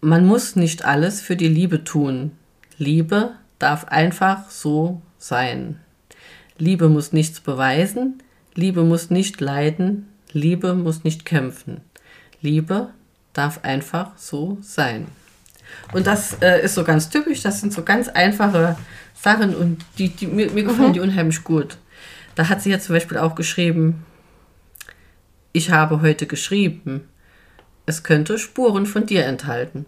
[0.01, 2.33] Man muss nicht alles für die Liebe tun.
[2.79, 5.79] Liebe darf einfach so sein.
[6.57, 8.23] Liebe muss nichts beweisen.
[8.55, 10.09] Liebe muss nicht leiden.
[10.33, 11.83] Liebe muss nicht kämpfen.
[12.41, 12.89] Liebe
[13.35, 15.07] darf einfach so sein.
[15.93, 18.77] Und das äh, ist so ganz typisch, das sind so ganz einfache
[19.15, 21.77] Sachen und die, die, mir, mir gefallen die unheimlich gut.
[22.35, 24.05] Da hat sie jetzt zum Beispiel auch geschrieben,
[25.53, 27.09] ich habe heute geschrieben,
[27.87, 29.85] es könnte Spuren von dir enthalten.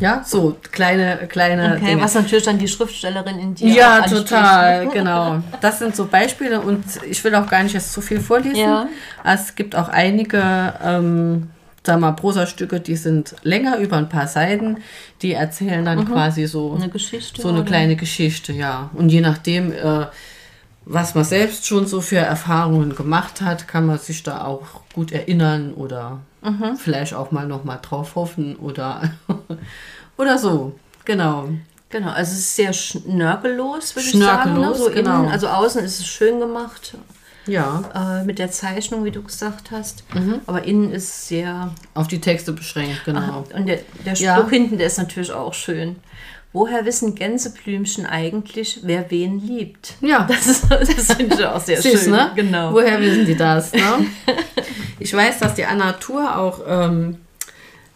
[0.00, 2.02] Ja, so kleine, kleine Okay, Dinge.
[2.02, 4.90] was natürlich dann die Schriftstellerin in dir Ja, total, ne?
[4.94, 5.42] genau.
[5.60, 8.56] Das sind so Beispiele und ich will auch gar nicht jetzt zu viel vorlesen.
[8.56, 8.86] Ja.
[9.24, 11.50] Es gibt auch einige, ähm,
[11.84, 14.78] sag mal, Prosastücke, die sind länger über ein paar Seiten.
[15.20, 17.66] Die erzählen dann quasi so Eine Geschichte, So eine oder?
[17.66, 18.90] kleine Geschichte, ja.
[18.94, 20.06] Und je nachdem, äh,
[20.84, 24.62] was man selbst schon so für Erfahrungen gemacht hat, kann man sich da auch
[24.94, 26.76] gut erinnern oder Mhm.
[26.76, 29.12] vielleicht auch mal noch mal drauf hoffen oder
[30.16, 30.74] oder so.
[31.04, 31.48] Genau.
[31.88, 34.54] Genau, also es ist sehr schnörkellos, würde ich sagen.
[34.58, 34.74] Ne?
[34.74, 35.20] So genau.
[35.20, 36.94] innen, also außen ist es schön gemacht,
[37.46, 38.20] Ja.
[38.20, 40.04] Äh, mit der Zeichnung, wie du gesagt hast.
[40.46, 41.70] Aber innen ist sehr.
[41.94, 43.44] Auf die Texte beschränkt, genau.
[43.54, 44.48] Und der, der Spruch Ja.
[44.48, 45.96] hinten, der ist natürlich auch schön.
[46.54, 49.94] Woher wissen Gänseblümchen eigentlich, wer wen liebt?
[50.02, 50.24] Ja.
[50.28, 52.10] Das, ist, das finde ich auch sehr Süß, schön.
[52.12, 52.30] ne?
[52.34, 52.72] Genau.
[52.74, 53.72] Woher wissen die das?
[53.72, 53.80] Ne?
[54.98, 57.16] ich weiß, dass die Anna Tour auch ähm,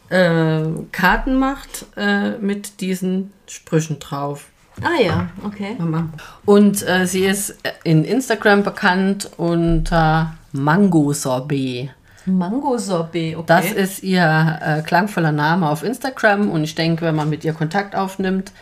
[0.08, 4.46] äh, Karten macht äh, mit diesen Sprüchen drauf.
[4.82, 5.76] Ah ja, okay.
[5.78, 6.08] Mama.
[6.44, 11.90] Und äh, sie ist in Instagram bekannt unter Mango Sorbet.
[12.26, 13.44] Mango-Sorbet, okay.
[13.46, 17.52] Das ist ihr äh, klangvoller Name auf Instagram und ich denke, wenn man mit ihr
[17.52, 18.52] Kontakt aufnimmt,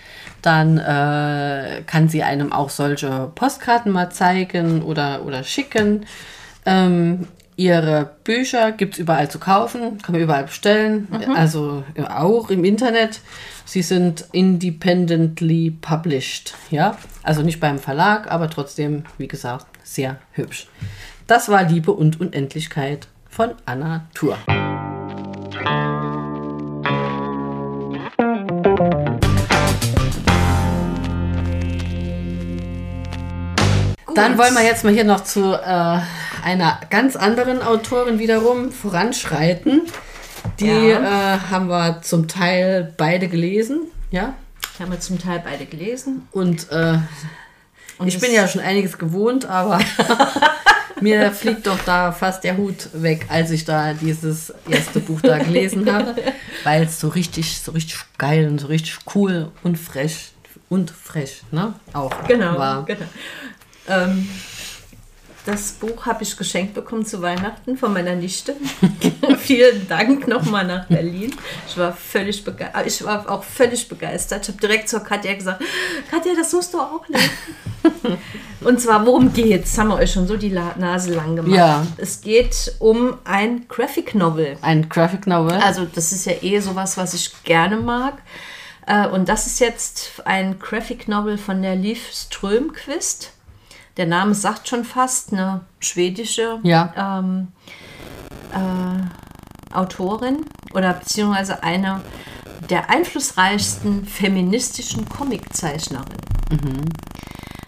[0.42, 6.04] dann äh, kann sie einem auch solche Postkarten mal zeigen oder, oder schicken.
[6.66, 12.50] Ähm, ihre Bücher gibt es überall zu kaufen, kann man überall bestellen, also äh, auch
[12.50, 13.20] im Internet.
[13.64, 20.68] Sie sind independently published, ja, also nicht beim Verlag, aber trotzdem, wie gesagt, sehr hübsch.
[21.26, 24.36] Das war Liebe und Unendlichkeit von Anna Tour.
[34.14, 35.98] Dann wollen wir jetzt mal hier noch zu äh,
[36.44, 39.82] einer ganz anderen Autorin wiederum voranschreiten.
[40.60, 41.34] Die Ja.
[41.34, 43.80] äh, haben wir zum Teil beide gelesen,
[44.10, 44.34] ja.
[44.78, 46.28] haben wir zum Teil beide gelesen.
[46.32, 46.98] Und, äh,
[47.98, 49.80] Und ich bin ja schon einiges gewohnt, aber
[51.00, 55.38] mir fliegt doch da fast der Hut weg, als ich da dieses erste Buch da
[55.38, 56.14] gelesen habe,
[56.64, 60.32] weil es so richtig, so richtig geil und so richtig cool und frech
[60.68, 61.72] und frech, ne?
[61.94, 62.84] Auch Genau, war.
[62.84, 63.06] genau.
[63.88, 64.28] Ähm,
[65.46, 68.56] das Buch habe ich geschenkt bekommen zu Weihnachten von meiner Nichte.
[69.38, 71.34] Vielen Dank nochmal nach Berlin.
[71.68, 72.86] Ich war völlig begeistert.
[72.86, 74.42] Ich war auch völlig begeistert.
[74.42, 75.62] Ich habe direkt zur Katja gesagt,
[76.10, 77.30] Katja, das musst du auch lesen.
[78.60, 79.76] Und zwar, worum geht's?
[79.76, 81.54] Haben wir euch schon so die La Nase lang gemacht.
[81.54, 81.86] Ja.
[81.98, 84.56] Es geht um ein Graphic Novel.
[84.62, 85.58] Ein Graphic Novel.
[85.58, 88.14] Also das ist ja eh sowas, was ich gerne mag.
[88.86, 93.32] Äh, Und das ist jetzt ein Graphic Novel von der Liv Strömquist.
[93.96, 97.20] Der Name sagt schon fast, eine schwedische Ja.
[97.20, 97.48] ähm,
[98.52, 102.00] äh, Autorin oder beziehungsweise eine
[102.70, 106.18] der einflussreichsten feministischen Comiczeichnerin.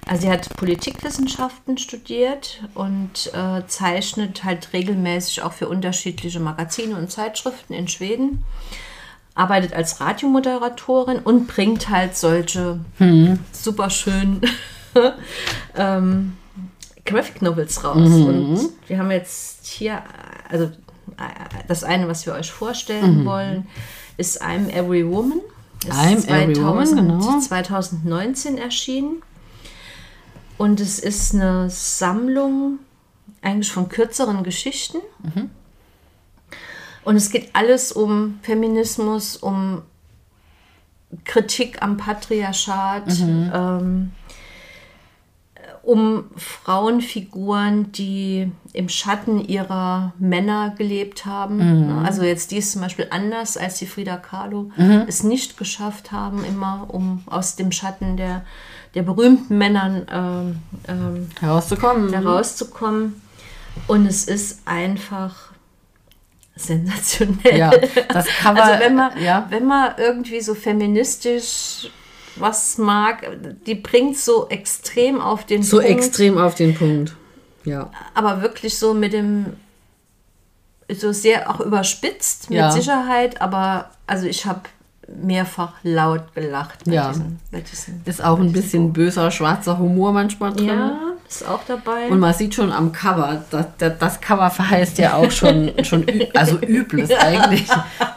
[0.08, 7.10] Also sie hat Politikwissenschaften studiert und äh, zeichnet halt regelmäßig auch für unterschiedliche Magazine und
[7.10, 8.44] Zeitschriften in Schweden.
[9.34, 12.78] Arbeitet als Radiomoderatorin und bringt halt solche
[13.52, 14.40] super schönen
[15.76, 16.36] ähm,
[17.04, 17.96] Graphic Novels raus.
[17.96, 20.02] Und wir haben jetzt hier,
[20.48, 20.70] also äh,
[21.68, 23.66] das eine, was wir euch vorstellen wollen,
[24.16, 25.40] ist I'm Every Woman.
[25.84, 27.38] Ist I'm Every Woman, genau.
[27.40, 29.22] 2019 erschienen.
[30.58, 32.78] Und es ist eine Sammlung
[33.42, 34.98] eigentlich von kürzeren Geschichten.
[37.04, 39.82] Und es geht alles um Feminismus, um
[41.24, 43.04] Kritik am Patriarchat,
[43.54, 44.10] ähm,
[45.86, 52.02] um Frauenfiguren, die im Schatten ihrer Männer gelebt haben.
[52.04, 54.72] Also jetzt die ist zum Beispiel anders, als die Frida Kahlo
[55.06, 58.44] es nicht geschafft haben, immer um aus dem Schatten der,
[58.94, 60.56] der berühmten Männern ähm,
[60.88, 62.10] ähm, Herauszukommen.
[62.10, 63.22] da rauszukommen.
[63.86, 65.52] Und es ist einfach
[66.56, 67.58] sensationell.
[67.58, 67.70] Ja,
[68.08, 68.64] das Cover.
[68.64, 69.46] Also wenn man, ja.
[69.50, 71.90] wenn man irgendwie so feministisch
[72.38, 73.26] was mag,
[73.66, 77.14] die bringt so extrem auf den so Punkt, extrem auf den Punkt.
[77.64, 77.90] Ja.
[78.14, 79.46] aber wirklich so mit dem
[80.88, 82.70] so sehr auch überspitzt mit Ja.
[82.70, 84.60] Sicherheit, aber also ich habe
[85.08, 87.08] mehrfach laut gelacht bei Ja.
[87.08, 90.68] diesen, bei diesen Ist auch ein bisschen böser, schwarzer Humor manchmal drin.
[90.68, 92.06] ja, ist auch dabei.
[92.08, 93.66] Und man sieht schon am Cover, das,
[93.98, 97.66] das, Cover verheißt ja auch schon, schon also Übles eigentlich.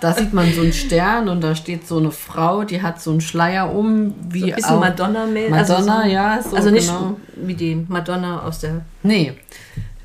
[0.02, 3.12] Da sieht man so einen Stern und da steht so eine Frau, die hat so
[3.12, 5.50] einen Schleier um, wie ein bisschen auch Madonna-mäßig.
[5.50, 7.18] Madonna, also so, ja, so also nicht genau.
[7.36, 9.34] wie die Madonna aus der Nee,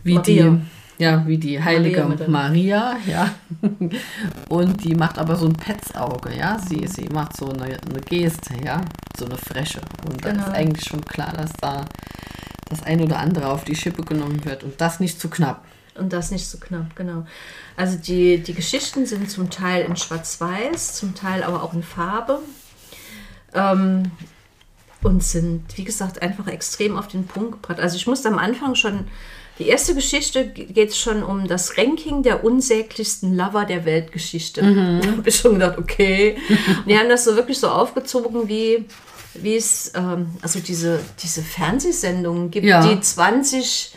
[0.02, 0.44] wie Maria.
[0.50, 0.60] die,
[1.02, 2.98] ja, wie die heilige Maria Maria, Madonna.
[3.06, 3.30] ja.
[4.48, 6.58] Und die macht aber so ein Petzauge, ja.
[6.58, 8.80] Sie, sie macht so eine, eine Geste, ja,
[9.18, 9.80] so eine Fresche.
[10.08, 10.44] Und da Genau.
[10.44, 11.84] ist eigentlich schon klar, dass da
[12.68, 15.64] das ein oder andere auf die Schippe genommen wird und das nicht zu knapp.
[15.96, 17.24] Und das nicht so knapp, genau.
[17.76, 22.40] Also die, die Geschichten sind zum Teil in Schwarz-Weiß, zum Teil aber auch in Farbe.
[23.52, 24.10] Ähm,
[25.04, 27.78] und sind, wie gesagt, einfach extrem auf den Punkt gebracht.
[27.78, 29.06] Also ich musste am Anfang schon,
[29.58, 34.60] die erste Geschichte geht es schon um das Ranking der unsäglichsten Lover der Weltgeschichte.
[35.02, 36.36] Da habe ich schon gedacht, okay.
[36.48, 38.86] Und die haben das so wirklich so aufgezogen, wie,
[39.34, 42.86] wie es, ähm, also diese, diese Fernsehsendungen gibt, Ja.
[42.86, 43.94] die 20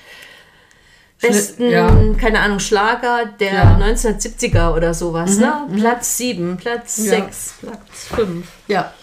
[1.19, 1.89] besten, ja.
[2.19, 3.77] keine Ahnung, Schlager der Ja.
[3.77, 5.67] 1970er oder sowas, ne?
[5.75, 7.03] Platz 7, Platz Ja.
[7.03, 8.47] 6, Platz 5.
[8.67, 8.93] Ja.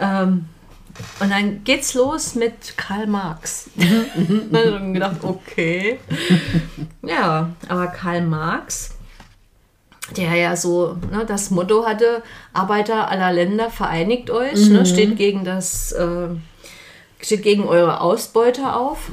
[0.00, 0.46] Ähm,
[1.20, 3.70] und dann geht's los mit Karl Marx.
[3.76, 3.88] dann
[4.52, 5.98] hab ich mir gedacht, okay.
[7.02, 8.96] ja, aber Karl Marx,
[10.16, 15.44] der ja so ne, das Motto hatte, Arbeiter aller Länder vereinigt euch, ne, steht gegen
[15.44, 16.28] das äh,
[17.22, 19.10] steht gegen eure Ausbeuter auf,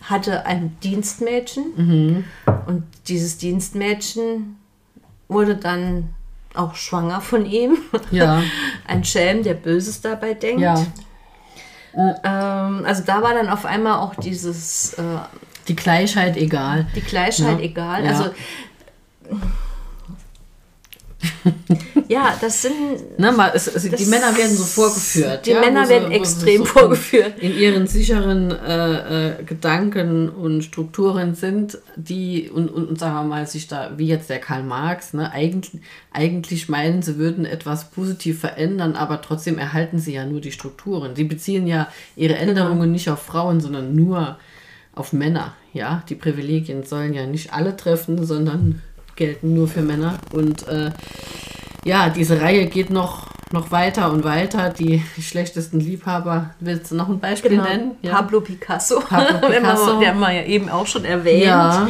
[0.00, 2.24] hatte ein Dienstmädchen
[2.66, 4.56] und dieses Dienstmädchen
[5.28, 6.14] wurde dann
[6.56, 7.78] auch schwanger von ihm.
[8.10, 8.42] Ja.
[8.86, 10.62] Ein Schelm, der Böses dabei denkt.
[10.62, 10.86] Ja.
[11.96, 15.02] Ähm, also da war dann auf einmal auch dieses, äh,
[15.68, 16.86] Die Gleichheit egal.
[16.94, 17.64] die Gleichheit Ja.
[17.64, 18.06] egal.
[18.06, 18.30] Also
[22.08, 22.72] ja, das sind
[23.18, 25.46] Ne, mal, es, es, die Das- Männer werden so vorgeführt.
[25.46, 27.38] die ja, Männer werden sie extrem so vorgeführt.
[27.40, 33.24] In ihren sicheren äh, äh, Gedanken und Strukturen sind, die, und, und, und sagen wir
[33.24, 35.80] mal, sich da, wie jetzt der Karl Marx, ne, eigentlich,
[36.12, 41.16] eigentlich meinen, sie würden etwas positiv verändern, aber trotzdem erhalten sie ja nur die Strukturen.
[41.16, 42.50] Sie beziehen ja ihre Genau.
[42.50, 44.38] Änderungen nicht auf Frauen, sondern nur
[44.94, 45.54] auf Männer.
[45.72, 48.80] Ja, die Privilegien sollen ja nicht alle treffen, sondern
[49.16, 50.18] gelten nur für Männer.
[50.32, 50.92] Und äh,
[51.84, 54.70] ja, diese Reihe geht noch, noch weiter und weiter.
[54.70, 57.96] Die schlechtesten Liebhaber, willst du noch ein Beispiel genau, nennen?
[58.02, 60.00] Pablo Picasso, Pablo Picasso.
[60.00, 61.44] der haben wir ja eben auch schon erwähnt.
[61.44, 61.88] Ja,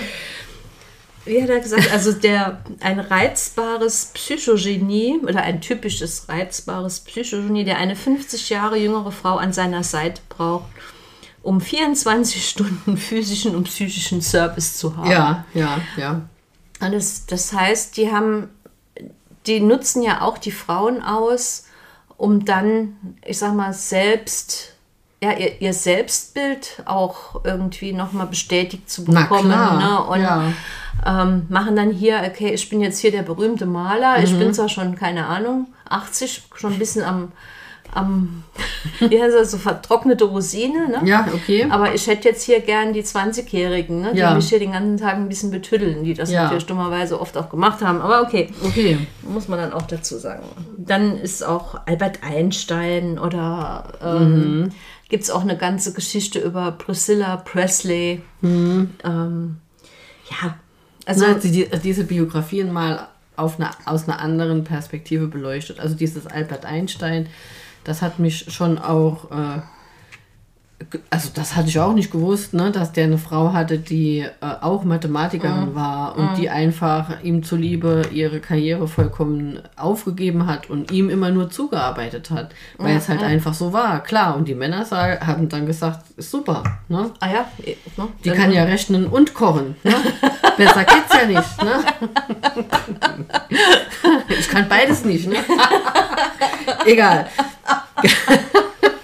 [1.24, 1.90] Wie hat er gesagt?
[1.92, 9.10] Also der ein reizbares Psychogenie oder ein typisches reizbares Psychogenie, der eine 50 Jahre jüngere
[9.10, 10.68] Frau an seiner Seite braucht,
[11.42, 15.10] um 24 Stunden physischen und psychischen Service zu haben.
[15.10, 16.22] ja, ja, ja.
[16.80, 18.50] Und das, das heißt, die haben,
[19.46, 21.64] die nutzen ja auch die Frauen aus,
[22.16, 24.74] um dann, ich sag mal, selbst,
[25.22, 29.50] ja, ihr, ihr Selbstbild auch irgendwie nochmal bestätigt zu Na bekommen.
[29.50, 30.04] klar, ne?
[30.04, 30.52] Und ja.
[31.06, 34.38] ähm, machen dann hier, okay, ich bin jetzt hier der berühmte Maler, ich Mhm.
[34.38, 37.32] bin zwar schon, keine Ahnung, 80, schon ein bisschen am,
[37.96, 38.42] am
[39.00, 41.00] wie heißt das, so vertrocknete Rosine, ne?
[41.08, 41.66] Ja, okay.
[41.68, 44.34] Aber ich hätte jetzt hier gern die 20-Jährigen, ne, die Ja.
[44.34, 46.44] mich hier den ganzen Tag ein bisschen betüddeln, die das Ja.
[46.44, 48.00] natürlich dummerweise oft auch gemacht haben.
[48.00, 48.98] Aber okay, Okay.
[49.22, 50.44] muss man dann auch dazu sagen.
[50.78, 54.68] Dann ist auch Albert Einstein oder ähm, Mhm.
[55.08, 58.22] gibt es auch eine ganze Geschichte über Priscilla Presley.
[58.40, 58.90] Mhm.
[59.04, 59.56] Ähm,
[60.30, 60.54] ja,
[61.06, 65.78] also hat sie die, diese Biografien mal auf eine, aus einer anderen Perspektive beleuchtet.
[65.78, 67.26] Also dieses Albert Einstein,
[67.86, 69.60] das hat mich schon auch, äh,
[71.10, 74.30] also das hatte ich auch nicht gewusst, ne, dass der eine Frau hatte, die äh,
[74.60, 81.10] auch Mathematikerin war und die einfach ihm zuliebe ihre Karriere vollkommen aufgegeben hat und ihm
[81.10, 84.02] immer nur zugearbeitet hat, weil es halt einfach so war.
[84.02, 87.10] Klar, und die Männer sa- haben dann gesagt, ist super, ne?
[87.20, 88.08] ah ja, eh, ne?
[88.24, 89.76] Die kann ja rechnen und kochen.
[89.84, 89.94] Ne?
[90.56, 91.62] Besser geht's ja nicht.
[91.62, 91.84] Ne?
[94.38, 95.26] Ich kann beides nicht.
[95.28, 95.36] Ne?
[96.84, 97.26] Egal.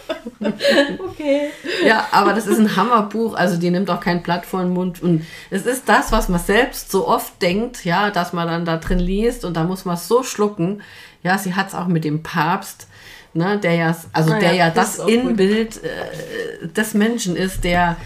[0.98, 1.48] Okay.
[1.86, 3.34] Ja, aber das ist ein Hammerbuch.
[3.34, 5.02] Also die nimmt auch kein Blatt vor den Mund.
[5.02, 8.76] Und es ist das, was man selbst so oft denkt, ja, dass man dann da
[8.78, 10.82] drin liest und da muss man es so schlucken.
[11.22, 12.88] Ja, sie hat es auch mit dem Papst.
[13.34, 15.08] Ne, der ja, also Ah der ja, das das.
[15.08, 17.96] Inbild äh, des Menschen ist, der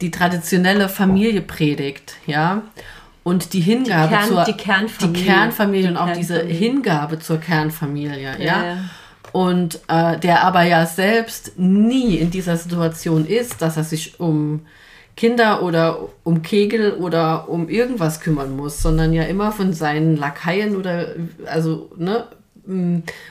[0.00, 2.62] die traditionelle Familie predigt, ja.
[3.22, 5.20] Und die Hingabe Kern- zur die Kernfamilie.
[5.22, 6.58] die Kernfamilie Die und auch diese Kernfamilie.
[6.58, 8.36] Hingabe zur Kernfamilie.
[8.38, 8.76] Ja, ja.
[9.32, 14.66] Und äh, der aber ja selbst nie in dieser Situation ist, dass er sich um
[15.16, 20.76] Kinder oder um Kegel oder um irgendwas kümmern muss, sondern ja immer von seinen Lakaien
[20.76, 21.14] oder
[21.46, 22.24] also ne,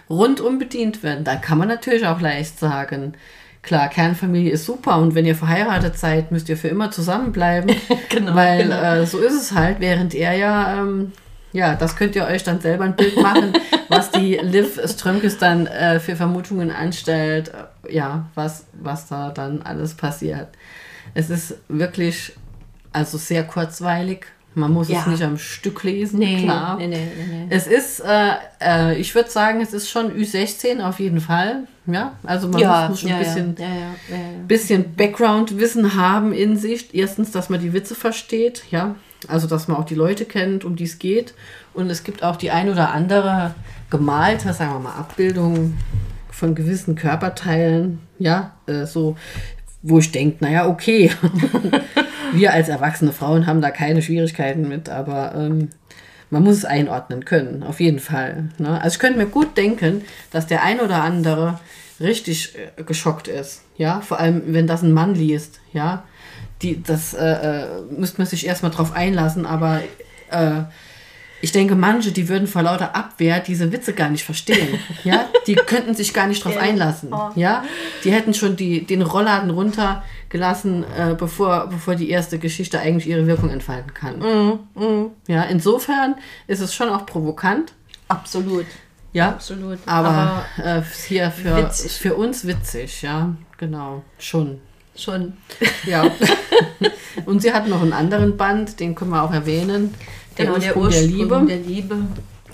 [0.09, 1.23] rundum bedient werden.
[1.23, 3.13] Da kann man natürlich auch leicht sagen,
[3.61, 7.75] klar, Kernfamilie ist super und wenn ihr verheiratet seid, müsst ihr für immer zusammenbleiben,
[8.09, 8.81] Genau, weil genau.
[8.81, 11.11] Äh, so ist es halt, während er ja ähm,
[11.51, 13.53] ja, das könnt ihr euch dann selber ein Bild machen,
[13.89, 17.49] was die Liv Strömkes dann äh, für Vermutungen anstellt.
[17.87, 20.47] Äh, Ja, was, was da dann alles passiert.
[21.15, 22.33] Es ist wirklich,
[22.93, 24.25] also sehr kurzweilig.
[24.55, 25.01] Man muss Ja.
[25.01, 26.77] es nicht am Stück lesen, Nee, klar.
[26.77, 27.07] nee, nee.
[27.49, 28.31] Es ist, äh,
[28.61, 31.67] äh, ich würde sagen, es ist schon Ü16 auf jeden Fall.
[31.85, 36.93] Ja, also man Ja, muss, muss schon ja, ein bisschen, bisschen Background-Wissen haben in sich.
[36.93, 38.95] Erstens, dass man die Witze versteht, ja.
[39.27, 41.33] Also, dass man auch die Leute kennt, um die es geht.
[41.73, 43.53] Und es gibt auch die ein oder andere
[43.89, 45.77] gemalte, sagen wir mal, Abbildung
[46.31, 49.17] von gewissen Körperteilen, ja, äh, so,
[49.81, 51.11] wo ich denke, naja, okay.
[52.33, 55.69] Wir als erwachsene Frauen haben da keine Schwierigkeiten mit, aber ähm,
[56.29, 58.49] man muss es einordnen können, auf jeden Fall.
[58.59, 58.79] Ne?
[58.81, 61.59] Also ich könnte mir gut denken, dass der ein oder andere
[61.99, 66.03] richtig äh, geschockt ist, ja, vor allem wenn das ein Mann liest, ja,
[66.61, 67.65] die, das äh, äh,
[67.97, 69.81] müsste man sich erstmal drauf einlassen, aber
[70.29, 70.63] äh,
[71.41, 74.77] ich denke, manche, die würden vor lauter Abwehr diese Witze gar nicht verstehen.
[75.05, 77.13] Ja, die könnten sich gar nicht drauf einlassen.
[77.13, 77.29] Oh.
[77.35, 77.63] Ja,
[78.03, 83.25] die hätten schon die, den Rollladen runtergelassen, äh, bevor, bevor die erste Geschichte eigentlich ihre
[83.27, 84.19] Wirkung entfalten kann.
[84.75, 86.15] Mhm, Ja, insofern
[86.47, 87.73] ist es schon auch provokant.
[88.09, 88.65] Absolut.
[89.13, 89.79] Ja, Absolut.
[89.85, 91.93] aber, äh, hier für, witzig.
[91.93, 94.59] für uns witzig, ja, genau, schon.
[95.03, 95.33] Schon.
[95.85, 96.03] Ja.
[97.25, 99.93] Und sie hat noch einen anderen Band, den können wir auch erwähnen.
[100.35, 101.45] Genau, der Ursprung der Ursprung Liebe.
[101.47, 101.95] der Liebe.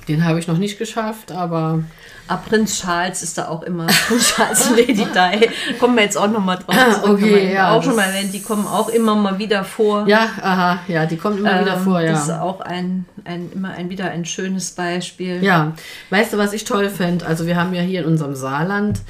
[0.08, 1.84] Den habe ich noch nicht geschafft, aber
[2.28, 3.86] Ah, Prinz Charles ist da auch immer.
[4.08, 5.74] Prinz Charles Lady Di.
[5.80, 8.66] Kommen wir jetzt auch nochmal drauf Ah, okay, ja, Auch schon mal erwähnt, die kommen
[8.66, 10.08] auch immer mal wieder vor.
[10.08, 12.14] ja, aha, ja, die kommt immer wieder Ähm, vor, ja.
[12.14, 15.44] Das ist auch ein, ein, immer ein, wieder ein schönes Beispiel.
[15.44, 15.74] Ja,
[16.10, 17.28] weißt du, was ich toll finde?
[17.28, 19.02] Also wir haben ja hier in unserem Saarland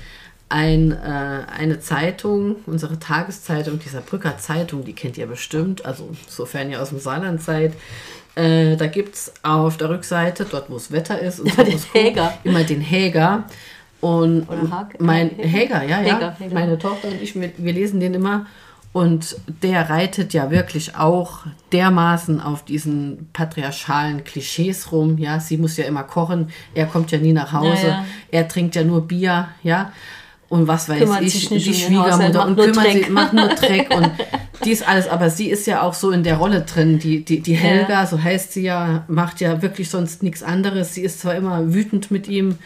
[0.50, 6.70] ein, äh, eine Zeitung, unsere Tageszeitung, dieser Brücker Zeitung, die kennt ihr bestimmt, also sofern
[6.70, 7.74] ihr aus dem Saarland seid.
[8.36, 11.94] Äh, da gibt es auf der Rückseite, dort wo es Wetter ist, und den Horoskop,
[11.94, 12.34] Häger.
[12.44, 13.44] immer den Häger.
[14.02, 15.80] Und Oder Hag- mein Häger?
[15.80, 16.16] Häger, ja, ja.
[16.16, 16.54] Häger, Häger.
[16.54, 18.46] Meine Tochter und ich, wir, wir lesen den immer.
[18.94, 21.40] Und der reitet ja wirklich auch
[21.74, 25.18] dermaßen auf diesen patriarchalen Klischees rum.
[25.18, 28.06] Ja, sie muss ja immer kochen, er kommt ja nie nach Hause, Ja, ja.
[28.32, 29.92] er trinkt ja nur Bier, ja.
[30.48, 32.94] Und was weiß Kümmert ich, die um Schwiegermutter macht und kümmert Dreck.
[32.94, 34.12] sich, macht nur Dreck und
[34.64, 35.08] dies alles.
[35.08, 37.00] Aber sie ist ja auch so in der Rolle drin.
[37.00, 40.94] Die, die, die Helga, so heißt sie ja, macht ja wirklich sonst nichts anderes.
[40.94, 42.58] Sie ist zwar immer wütend mit ihm,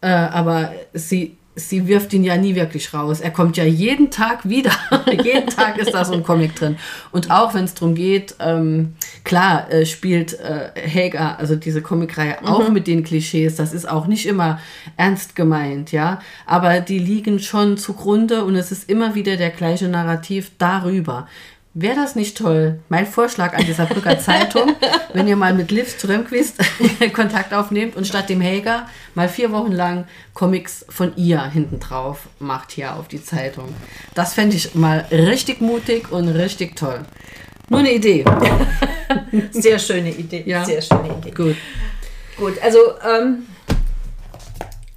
[0.00, 3.20] äh, aber sie, sie wirft ihn ja nie wirklich raus.
[3.20, 4.72] Er kommt ja jeden Tag wieder.
[5.24, 6.76] jeden Tag ist da so ein Comic drin.
[7.12, 12.44] Und auch wenn es darum geht, ähm, klar äh, spielt äh, Helga, also diese Comicreihe,
[12.44, 13.56] auch mit den Klischees.
[13.56, 14.60] Das ist auch nicht immer
[14.96, 16.20] ernst gemeint, ja.
[16.46, 21.28] Aber die liegen schon zugrunde und es ist immer wieder der gleiche Narrativ darüber.
[21.76, 22.78] Wäre das nicht toll?
[22.88, 24.76] Mein Vorschlag an dieser Brücker Zeitung,
[25.12, 26.54] wenn ihr mal mit Liv Strömquist
[27.12, 32.28] Kontakt aufnehmt und statt dem Helga mal vier Wochen lang Comics von ihr hinten drauf
[32.38, 33.74] macht hier auf die Zeitung.
[34.14, 37.00] Das fände ich mal richtig mutig und richtig toll.
[37.68, 38.24] Nur eine Idee.
[39.50, 40.44] Sehr schöne Idee.
[40.46, 40.64] Ja.
[40.64, 41.32] Sehr schöne Idee.
[41.32, 41.56] Gut.
[42.36, 43.46] Gut, also ähm,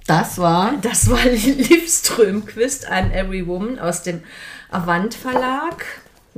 [0.06, 4.22] Das war das war Liv Strömquist, I'm Every Woman aus dem
[4.70, 5.84] Avant Verlag.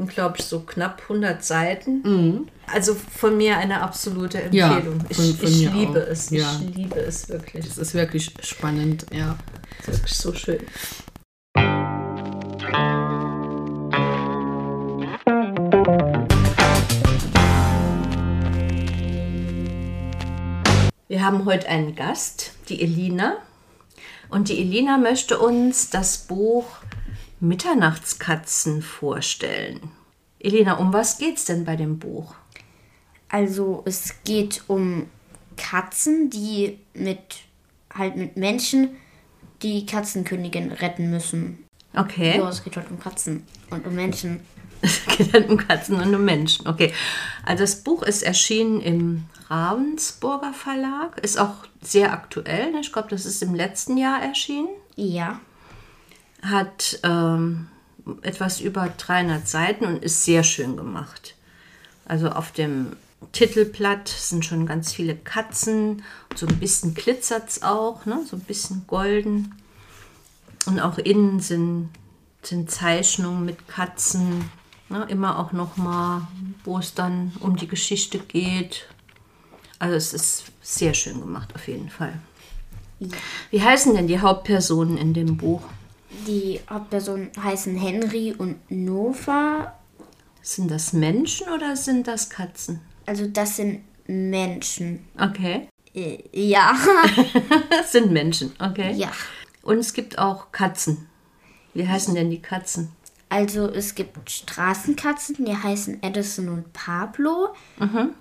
[0.06, 2.48] Glaube ich, so knapp 100 Seiten.
[2.66, 4.52] Also von mir eine absolute Mhm.
[4.52, 5.00] Ja, Empfehlung.
[5.00, 6.10] von- ich von ich liebe auch.
[6.10, 6.30] es.
[6.30, 6.60] Ja.
[6.68, 7.66] Ich liebe es wirklich.
[7.66, 9.36] es ist wirklich spannend, ja.
[9.82, 10.58] Es ist wirklich so schön.
[21.08, 23.36] Wir haben heute einen Gast, die Elina.
[24.28, 26.66] Und die Elina möchte uns das Buch
[27.40, 29.90] Mitternachtskatzen vorstellen.
[30.38, 32.34] Elina, um was geht's denn bei dem Buch?
[33.28, 35.06] Also es geht um
[35.56, 37.42] Katzen, die mit
[37.94, 38.96] halt mit Menschen
[39.62, 41.64] die Katzenkönigin retten müssen.
[41.94, 42.38] Okay.
[42.38, 44.40] Ja, es geht halt um Katzen und um Menschen.
[44.82, 46.66] Es geht dann um Katzen und um Menschen.
[46.66, 46.94] Okay.
[47.44, 52.72] Also das Buch ist erschienen im Ravensburger Verlag, ist auch sehr aktuell.
[52.72, 52.80] ne?
[52.80, 54.70] Ich glaube, das ist im letzten Jahr erschienen.
[54.96, 55.38] Ja.
[56.42, 57.68] Hat ähm,
[58.22, 61.34] etwas über 300 Seiten und ist sehr schön gemacht.
[62.06, 62.96] Also auf dem
[63.32, 66.02] Titelblatt sind schon ganz viele Katzen.
[66.34, 68.24] So ein bisschen glitzert es auch, ne?
[68.28, 69.54] so ein bisschen golden.
[70.66, 71.90] Und auch innen sind,
[72.42, 74.50] sind Zeichnungen mit Katzen.
[74.88, 75.06] Ne?
[75.08, 76.22] Immer auch nochmal,
[76.64, 78.88] wo es dann um die Geschichte geht.
[79.78, 82.18] Also es ist sehr schön gemacht auf jeden Fall.
[83.50, 85.62] Wie heißen denn die Hauptpersonen in dem Buch?
[86.26, 89.74] Die Hauptpersonen heißen Henry und Nova.
[90.42, 92.80] Sind das Menschen oder sind das Katzen?
[93.06, 95.06] Also das sind Menschen.
[95.18, 95.68] Okay.
[95.94, 96.76] Äh, ja.
[97.70, 98.92] Das sind Menschen, okay.
[98.92, 99.10] ja.
[99.62, 101.08] Und es gibt auch Katzen.
[101.74, 102.90] Wie heißen denn die Katzen?
[103.28, 107.54] Also es gibt Straßenkatzen, die heißen Edison und Pablo.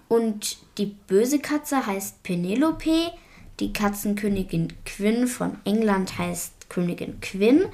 [0.08, 3.12] Und die böse Katze heißt Penelope.
[3.60, 7.66] Die Katzenkönigin Quinn von England heißt Königin Quinn.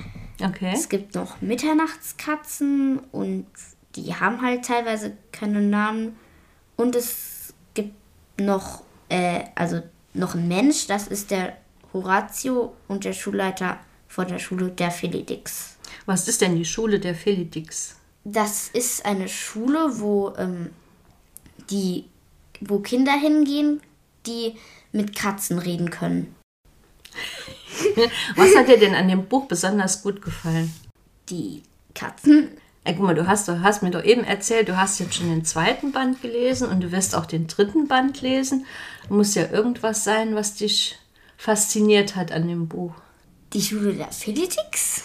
[0.43, 0.71] Okay.
[0.73, 3.45] Es gibt noch Mitternachtskatzen und
[3.95, 6.17] die haben halt teilweise keine Namen.
[6.75, 7.95] Und es gibt
[8.39, 9.81] noch, äh, also
[10.13, 11.57] noch ein Mensch, das ist der
[11.93, 15.77] Horatio und der Schulleiter von der Schule der Felidix.
[16.05, 17.95] Was ist denn die Schule der Felidix?
[18.23, 20.71] Das ist eine Schule, wo ähm,
[21.69, 22.05] die,
[22.59, 23.81] wo Kinder hingehen,
[24.25, 24.55] die
[24.91, 26.35] mit Katzen reden können.
[28.35, 30.73] Was hat dir denn an dem Buch besonders gut gefallen?
[31.29, 32.49] Die Katzen,
[32.85, 35.29] Ja, guck mal, du hast, du hast mir doch eben erzählt, du hast jetzt schon
[35.29, 38.65] den zweiten Band gelesen und du wirst auch den dritten Band lesen.
[39.09, 40.99] Muss ja irgendwas sein, was dich
[41.37, 42.93] fasziniert hat an dem Buch.
[43.53, 45.03] Die Schule der Felix?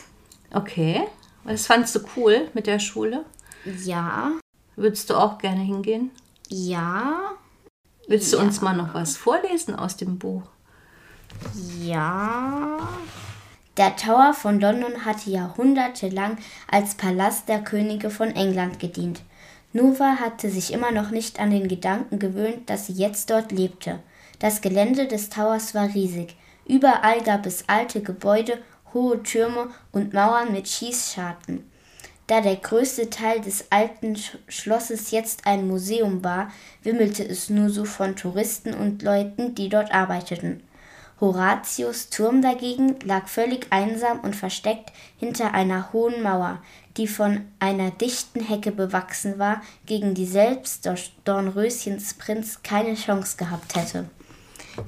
[0.53, 1.03] Okay.
[1.45, 3.25] Was fandst du cool mit der Schule?
[3.85, 4.33] Ja.
[4.77, 6.11] Würdest du auch gerne hingehen?
[6.49, 7.37] Ja.
[8.09, 10.43] Willst du uns mal noch was vorlesen aus dem Buch?
[11.81, 12.79] Ja.
[13.77, 16.37] Der Tower von London hatte jahrhundertelang
[16.71, 19.23] als Palast der Könige von England gedient.
[19.73, 24.01] Nova hatte sich immer noch nicht an den Gedanken gewöhnt, dass sie jetzt dort lebte.
[24.41, 26.37] Das Gelände des Towers war riesig.
[26.67, 28.59] Überall gab es alte Gebäude,
[28.93, 31.71] hohe Türme und Mauern mit Schießscharten.
[32.27, 34.17] Da der größte Teil des alten
[34.49, 36.51] Schlosses jetzt ein Museum war,
[36.83, 40.63] wimmelte es nur so von Touristen und Leuten, die dort arbeiteten.
[41.21, 46.63] Horatius Turm dagegen lag völlig einsam und versteckt hinter einer hohen Mauer,
[46.97, 50.89] die von einer dichten Hecke bewachsen war, gegen die selbst
[51.25, 54.09] Dornröschens Prinz keine Chance gehabt hätte.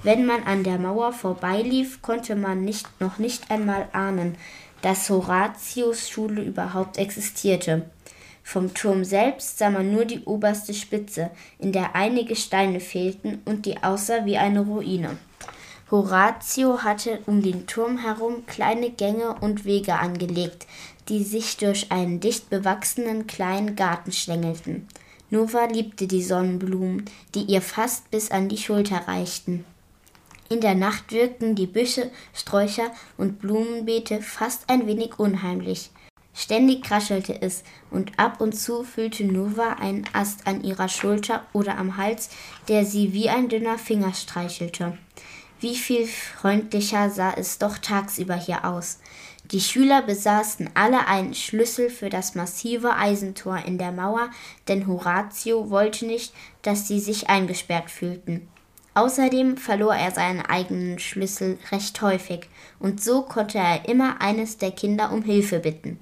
[0.02, 4.36] Wenn man an der Mauer vorbeilief, konnte man nicht, noch nicht einmal ahnen,
[4.80, 7.90] dass Horatius Schule überhaupt existierte.
[8.42, 13.66] Vom Turm selbst sah man nur die oberste Spitze, in der einige Steine fehlten und
[13.66, 15.18] die aussah wie eine Ruine.
[15.92, 20.66] Horatio hatte um den Turm herum kleine Gänge und Wege angelegt,
[21.10, 24.88] die sich durch einen dicht bewachsenen kleinen Garten schlängelten.
[25.28, 29.66] Nova liebte die Sonnenblumen, die ihr fast bis an die Schulter reichten.
[30.48, 35.90] In der Nacht wirkten die Büsche, Sträucher und Blumenbeete fast ein wenig unheimlich.
[36.32, 41.76] Ständig kraschelte es, und ab und zu fühlte Nova einen Ast an ihrer Schulter oder
[41.76, 42.30] am Hals,
[42.68, 44.96] der sie wie ein dünner Finger streichelte.
[45.62, 48.98] Wie viel freundlicher sah es doch tagsüber hier aus.
[49.52, 54.30] Die Schüler besaßen alle einen Schlüssel für das massive Eisentor in der Mauer,
[54.66, 58.48] denn Horatio wollte nicht, dass sie sich eingesperrt fühlten.
[58.94, 62.48] Außerdem verlor er seinen eigenen Schlüssel recht häufig,
[62.80, 66.00] und so konnte er immer eines der Kinder um Hilfe bitten.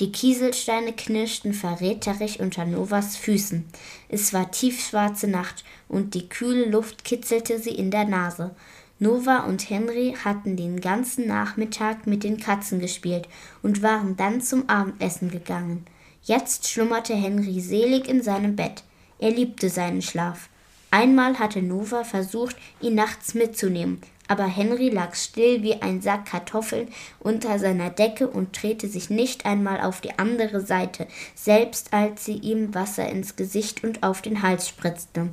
[0.00, 3.64] Die Kieselsteine knirschten verräterisch unter Novas Füßen.
[4.08, 8.54] Es war tiefschwarze Nacht, und die kühle Luft kitzelte sie in der Nase.
[9.00, 13.28] Nova und Henry hatten den ganzen Nachmittag mit den Katzen gespielt
[13.62, 15.86] und waren dann zum Abendessen gegangen.
[16.24, 18.82] Jetzt schlummerte Henry selig in seinem Bett.
[19.20, 20.48] Er liebte seinen Schlaf.
[20.90, 26.88] Einmal hatte Nova versucht, ihn nachts mitzunehmen, aber Henry lag still wie ein Sack Kartoffeln
[27.20, 32.36] unter seiner Decke und drehte sich nicht einmal auf die andere Seite, selbst als sie
[32.36, 35.28] ihm Wasser ins Gesicht und auf den Hals spritzte.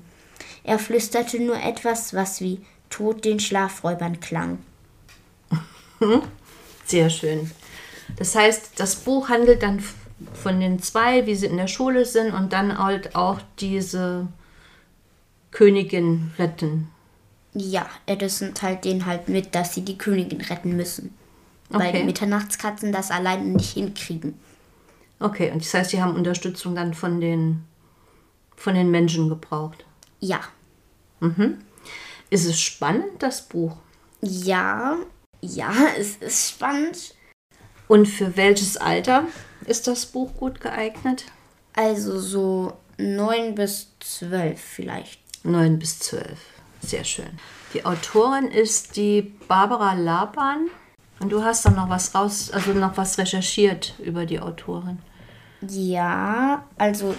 [0.64, 4.60] Er flüsterte nur etwas, was wie Tod den Schlafräubern klang.
[6.86, 7.52] Sehr schön.
[8.18, 9.84] Das heißt, das Buch handelt dann
[10.34, 14.28] von den zwei, wie sie in der Schule sind und dann halt auch diese
[15.52, 16.90] Königin retten.
[17.54, 21.14] Ja, Edison teilt denen halt mit, dass sie die Königin retten müssen.
[21.70, 21.80] Okay.
[21.80, 24.38] Weil die Mitternachtskatzen das alleine nicht hinkriegen.
[25.20, 27.64] Okay, und das heißt, sie haben Unterstützung dann von den,
[28.56, 29.86] von den Menschen gebraucht.
[30.20, 30.42] Ja.
[31.22, 31.60] Mhm.
[32.30, 33.78] Ist es spannend, das Buch?
[34.22, 34.98] Ja,
[35.42, 37.14] ja, es ist spannend.
[37.88, 39.26] Und für welches Alter
[39.66, 41.26] ist das Buch gut geeignet?
[41.76, 45.20] Also so neun bis zwölf vielleicht.
[45.44, 46.40] Neun bis zwölf,
[46.82, 47.40] sehr schön.
[47.74, 50.68] Die Autorin ist die Barbara Laban.
[51.20, 55.00] Und du hast dann noch was raus, also noch was recherchiert über die Autorin.
[55.62, 57.16] Ja, also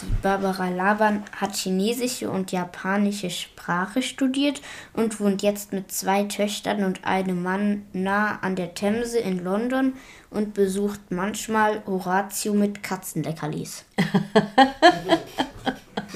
[0.00, 4.60] die Barbara Laban hat chinesische und japanische Sprache studiert
[4.92, 9.94] und wohnt jetzt mit zwei Töchtern und einem Mann nah an der Themse in London
[10.30, 13.84] und besucht manchmal Horatio mit Katzenleckerlis.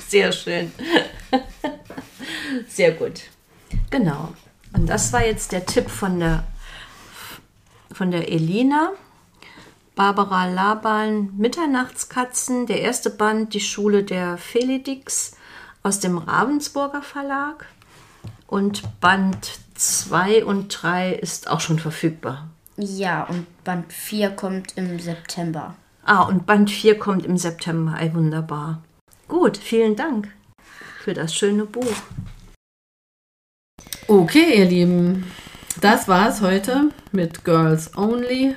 [0.08, 0.72] Sehr schön.
[2.68, 3.22] Sehr gut.
[3.90, 4.32] Genau.
[4.72, 6.44] Und das war jetzt der Tipp von der,
[7.92, 8.92] von der Elina.
[10.00, 15.36] Barbara Laban Mitternachtskatzen, der erste Band Die Schule der Felidix
[15.82, 17.66] aus dem Ravensburger Verlag.
[18.46, 22.48] Und Band 2 und 3 ist auch schon verfügbar.
[22.78, 25.74] Ja, und Band 4 kommt im September.
[26.06, 27.94] Ah, und Band 4 kommt im September.
[28.00, 28.82] Ey, wunderbar.
[29.28, 30.32] Gut, vielen Dank
[31.04, 31.96] für das schöne Buch.
[34.08, 35.30] Okay, ihr Lieben,
[35.82, 38.56] das war's heute mit Girls Only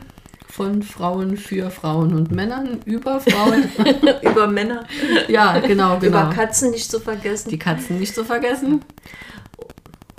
[0.54, 3.64] von Frauen für Frauen und Männern über Frauen.
[4.22, 4.86] über Männer.
[5.28, 6.26] Ja, genau, genau.
[6.26, 7.49] Über Katzen nicht zu vergessen.
[7.49, 8.86] Die Katzen nicht zu vergessen.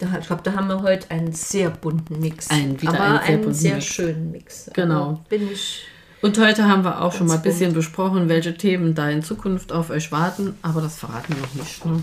[0.00, 2.50] ich glaube, da haben wir heute einen sehr bunten Mix.
[2.50, 4.68] Ein, wieder Aber einen sehr, einen sehr schönen Mix.
[4.74, 5.10] Genau.
[5.10, 5.86] Also bin ich
[6.20, 9.70] Und heute haben wir auch schon mal ein bisschen besprochen, welche Themen da in Zukunft
[9.70, 11.86] auf euch warten, aber das verraten wir noch nicht.
[11.86, 12.02] Ne?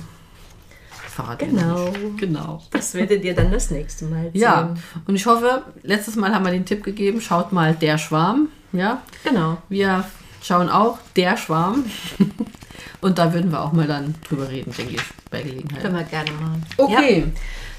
[1.27, 1.91] Wir Genau.
[2.17, 2.61] Genau.
[2.71, 4.41] Das werdet ihr dann das nächste Mal sehen.
[4.41, 8.49] Ja, und ich hoffe, letztes Mal haben wir den Tipp gegeben, schaut mal der Schwarm.
[8.73, 9.57] Ja, Genau.
[9.69, 10.03] wir
[10.41, 11.85] schauen auch der Schwarm.
[13.01, 15.01] Und da würden wir auch mal dann drüber reden, denke ich,
[15.31, 15.81] bei Gelegenheit.
[15.81, 16.63] Können wir gerne machen.
[16.77, 17.25] Okay,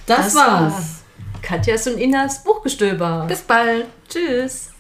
[0.04, 0.72] das, das war's.
[0.72, 0.84] war
[1.42, 3.24] Katjas und Inas Buchgestöber.
[3.28, 3.86] Bis bald.
[4.08, 4.71] Tschüss.